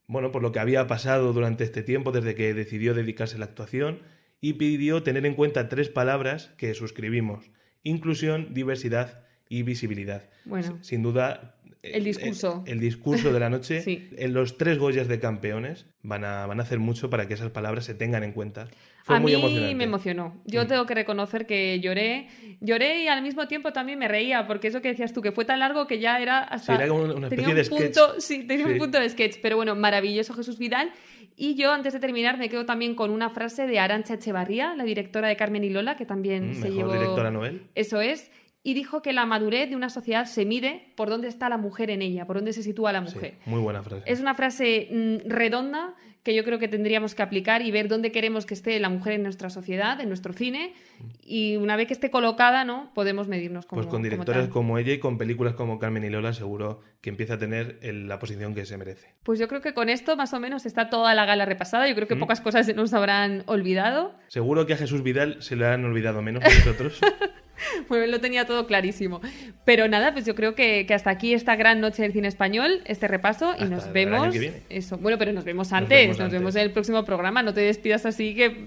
bueno, 0.06 0.32
por 0.32 0.42
lo 0.42 0.50
que 0.50 0.58
había 0.58 0.86
pasado 0.86 1.32
durante 1.32 1.62
este 1.64 1.82
tiempo 1.82 2.10
desde 2.10 2.34
que 2.34 2.52
decidió 2.52 2.94
dedicarse 2.94 3.36
a 3.36 3.38
la 3.38 3.44
actuación 3.44 4.00
y 4.40 4.54
pidió 4.54 5.02
tener 5.02 5.24
en 5.24 5.34
cuenta 5.34 5.68
tres 5.68 5.88
palabras 5.88 6.52
que 6.56 6.74
suscribimos. 6.74 7.50
Inclusión, 7.84 8.52
diversidad 8.54 9.24
y 9.48 9.62
visibilidad. 9.62 10.28
Bueno. 10.44 10.78
Sin 10.82 11.02
duda... 11.02 11.56
El 11.82 12.04
discurso. 12.04 12.62
El, 12.66 12.74
el 12.74 12.80
discurso 12.80 13.32
de 13.32 13.40
la 13.40 13.48
noche. 13.50 13.80
Sí. 13.84 14.08
En 14.16 14.34
los 14.34 14.58
tres 14.58 14.78
Goyas 14.78 15.08
de 15.08 15.18
campeones 15.18 15.86
van 16.02 16.24
a, 16.24 16.46
van 16.46 16.60
a 16.60 16.62
hacer 16.62 16.78
mucho 16.78 17.08
para 17.10 17.26
que 17.26 17.34
esas 17.34 17.50
palabras 17.50 17.84
se 17.86 17.94
tengan 17.94 18.22
en 18.22 18.32
cuenta. 18.32 18.68
Fue 19.04 19.16
a 19.16 19.20
muy 19.20 19.32
mí 19.32 19.38
emocionante. 19.38 19.74
me 19.76 19.84
emocionó. 19.84 20.42
Yo 20.44 20.64
Mm. 20.64 20.66
tengo 20.68 20.86
que 20.86 20.94
reconocer 20.94 21.46
que 21.46 21.80
lloré, 21.80 22.28
lloré 22.60 23.02
y 23.04 23.08
al 23.08 23.22
mismo 23.22 23.48
tiempo 23.48 23.72
también 23.72 23.98
me 23.98 24.08
reía, 24.08 24.46
porque 24.46 24.68
eso 24.68 24.82
que 24.82 24.88
decías 24.88 25.12
tú, 25.14 25.22
que 25.22 25.32
fue 25.32 25.44
tan 25.46 25.58
largo 25.58 25.86
que 25.86 25.98
ya 25.98 26.20
era 26.20 26.40
hasta... 26.40 26.76
Sí, 26.76 26.82
era 26.82 26.88
como 26.88 27.04
una 27.04 27.28
tenía 27.30 27.48
especie 27.48 27.50
un 27.50 27.56
de 27.56 27.64
sketch. 27.64 27.80
punto, 27.98 28.20
Sí, 28.20 28.44
tenía 28.46 28.66
Sí. 28.66 28.72
un 28.72 28.78
punto 28.78 29.00
de 29.00 29.08
sketch, 29.08 29.36
pero 29.40 29.56
bueno, 29.56 29.74
maravilloso 29.74 30.34
Jesús 30.34 30.58
Vidal. 30.58 30.92
Y 31.36 31.54
yo, 31.54 31.72
antes 31.72 31.94
de 31.94 32.00
terminar, 32.00 32.36
me 32.36 32.50
quedo 32.50 32.66
también 32.66 32.94
con 32.94 33.10
una 33.10 33.30
frase 33.30 33.66
de 33.66 33.78
Arancha 33.78 34.14
Echevarría, 34.14 34.74
la 34.76 34.84
directora 34.84 35.28
de 35.28 35.36
Carmen 35.36 35.64
y 35.64 35.70
Lola, 35.70 35.96
que 35.96 36.04
también 36.04 36.50
Mm, 36.50 36.54
se 36.56 36.60
mejor 36.68 36.74
llevó... 36.76 36.92
directora 36.92 37.30
Noel. 37.30 37.62
Eso 37.74 38.02
es. 38.02 38.30
Y 38.62 38.74
dijo 38.74 39.00
que 39.00 39.12
la 39.14 39.24
madurez 39.24 39.70
de 39.70 39.76
una 39.76 39.88
sociedad 39.88 40.26
se 40.26 40.44
mide 40.44 40.92
por 40.94 41.08
dónde 41.08 41.28
está 41.28 41.48
la 41.48 41.56
mujer 41.56 41.88
en 41.90 42.02
ella, 42.02 42.26
por 42.26 42.36
dónde 42.36 42.52
se 42.52 42.62
sitúa 42.62 42.92
la 42.92 43.06
Sí, 43.06 43.14
mujer. 43.14 43.34
muy 43.46 43.60
buena 43.60 43.82
frase. 43.82 44.02
Es 44.06 44.20
una 44.20 44.34
frase 44.34 44.88
mm, 44.90 45.28
redonda 45.30 45.94
que 46.22 46.34
yo 46.34 46.44
creo 46.44 46.58
que 46.58 46.68
tendríamos 46.68 47.14
que 47.14 47.22
aplicar 47.22 47.62
y 47.62 47.70
ver 47.70 47.88
dónde 47.88 48.12
queremos 48.12 48.44
que 48.44 48.52
esté 48.52 48.78
la 48.78 48.90
mujer 48.90 49.14
en 49.14 49.22
nuestra 49.22 49.48
sociedad, 49.48 49.98
en 50.02 50.08
nuestro 50.08 50.34
cine. 50.34 50.74
Y 51.22 51.56
una 51.56 51.76
vez 51.76 51.86
que 51.86 51.94
esté 51.94 52.10
colocada, 52.10 52.66
¿no? 52.66 52.90
Podemos 52.92 53.26
medirnos 53.28 53.64
como 53.64 53.80
Pues 53.80 53.90
con 53.90 54.06
como 54.06 54.24
tal. 54.26 54.50
como 54.50 54.76
ella 54.76 54.92
y 54.92 54.98
con 54.98 55.16
películas 55.16 55.54
como 55.54 55.78
Carmen 55.78 56.04
y 56.04 56.10
Lola 56.10 56.34
seguro 56.34 56.82
que 57.00 57.08
empieza 57.08 57.34
a 57.34 57.38
tener 57.38 57.78
el- 57.80 58.06
la 58.08 58.18
posición 58.18 58.54
que 58.54 58.66
se 58.66 58.76
merece. 58.76 59.14
Pues 59.22 59.38
yo 59.38 59.48
creo 59.48 59.62
que 59.62 59.72
con 59.72 59.88
esto 59.88 60.14
más 60.16 60.34
o 60.34 60.40
menos 60.40 60.66
está 60.66 60.90
toda 60.90 61.14
la 61.14 61.24
gala 61.24 61.46
repasada. 61.46 61.88
Yo 61.88 61.94
creo 61.94 62.06
que 62.06 62.16
Mm. 62.16 62.20
pocas 62.20 62.42
cosas 62.42 62.66
se 62.66 62.74
nos 62.74 62.92
habrán 62.92 63.42
olvidado. 63.46 64.12
Seguro 64.28 64.66
que 64.66 64.74
a 64.74 64.76
Jesús 64.76 65.02
Vidal 65.02 65.42
se 65.42 65.56
le 65.56 65.64
han 65.66 65.82
olvidado 65.86 66.20
menos 66.20 66.44
que 66.44 66.50
a 66.52 66.54
nosotros. 66.58 67.00
Pues 67.88 68.08
lo 68.08 68.20
tenía 68.20 68.46
todo 68.46 68.66
clarísimo. 68.66 69.20
Pero 69.64 69.88
nada, 69.88 70.12
pues 70.12 70.24
yo 70.24 70.34
creo 70.34 70.54
que, 70.54 70.86
que 70.86 70.94
hasta 70.94 71.10
aquí 71.10 71.34
esta 71.34 71.56
gran 71.56 71.80
noche 71.80 72.02
del 72.02 72.12
cine 72.12 72.28
español, 72.28 72.82
este 72.84 73.08
repaso, 73.08 73.54
y 73.58 73.64
nos 73.64 73.86
el 73.86 73.92
vemos. 73.92 74.22
año 74.22 74.32
que 74.32 74.38
viene. 74.38 74.62
Eso. 74.68 74.96
Bueno, 74.98 75.18
pero 75.18 75.32
nos 75.32 75.44
vemos 75.44 75.72
antes, 75.72 76.18
nos 76.18 76.30
vemos 76.30 76.48
antes. 76.48 76.56
en 76.56 76.62
el 76.62 76.72
próximo 76.72 77.04
programa. 77.04 77.42
No 77.42 77.52
te 77.54 77.60
despidas 77.60 78.06
así 78.06 78.34
que. 78.34 78.66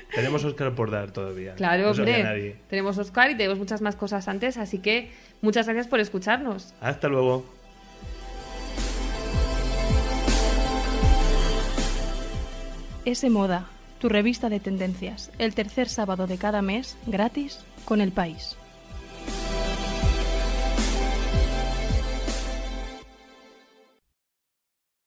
Tenemos 0.14 0.44
Oscar 0.44 0.74
por 0.74 0.90
dar 0.90 1.10
todavía. 1.10 1.54
claro, 1.54 1.84
No 1.84 1.90
hombre. 1.90 2.22
nadie. 2.22 2.56
Tenemos 2.68 2.98
Oscar 2.98 3.30
y 3.30 3.36
tenemos 3.36 3.58
muchas 3.58 3.80
más 3.80 3.96
cosas 3.96 4.28
antes, 4.28 4.56
así 4.58 4.78
que 4.78 5.10
muchas 5.40 5.66
gracias 5.66 5.88
por 5.88 6.00
escucharnos. 6.00 6.74
Hasta 6.80 7.08
luego. 7.08 7.44
S 13.04 13.28
Moda, 13.30 13.66
tu 13.98 14.08
revista 14.08 14.48
de 14.48 14.60
tendencias, 14.60 15.30
el 15.38 15.54
tercer 15.54 15.88
sábado 15.88 16.26
de 16.26 16.38
cada 16.38 16.62
mes, 16.62 16.96
gratis, 17.06 17.60
con 17.84 18.00
el 18.00 18.12
país. 18.12 18.56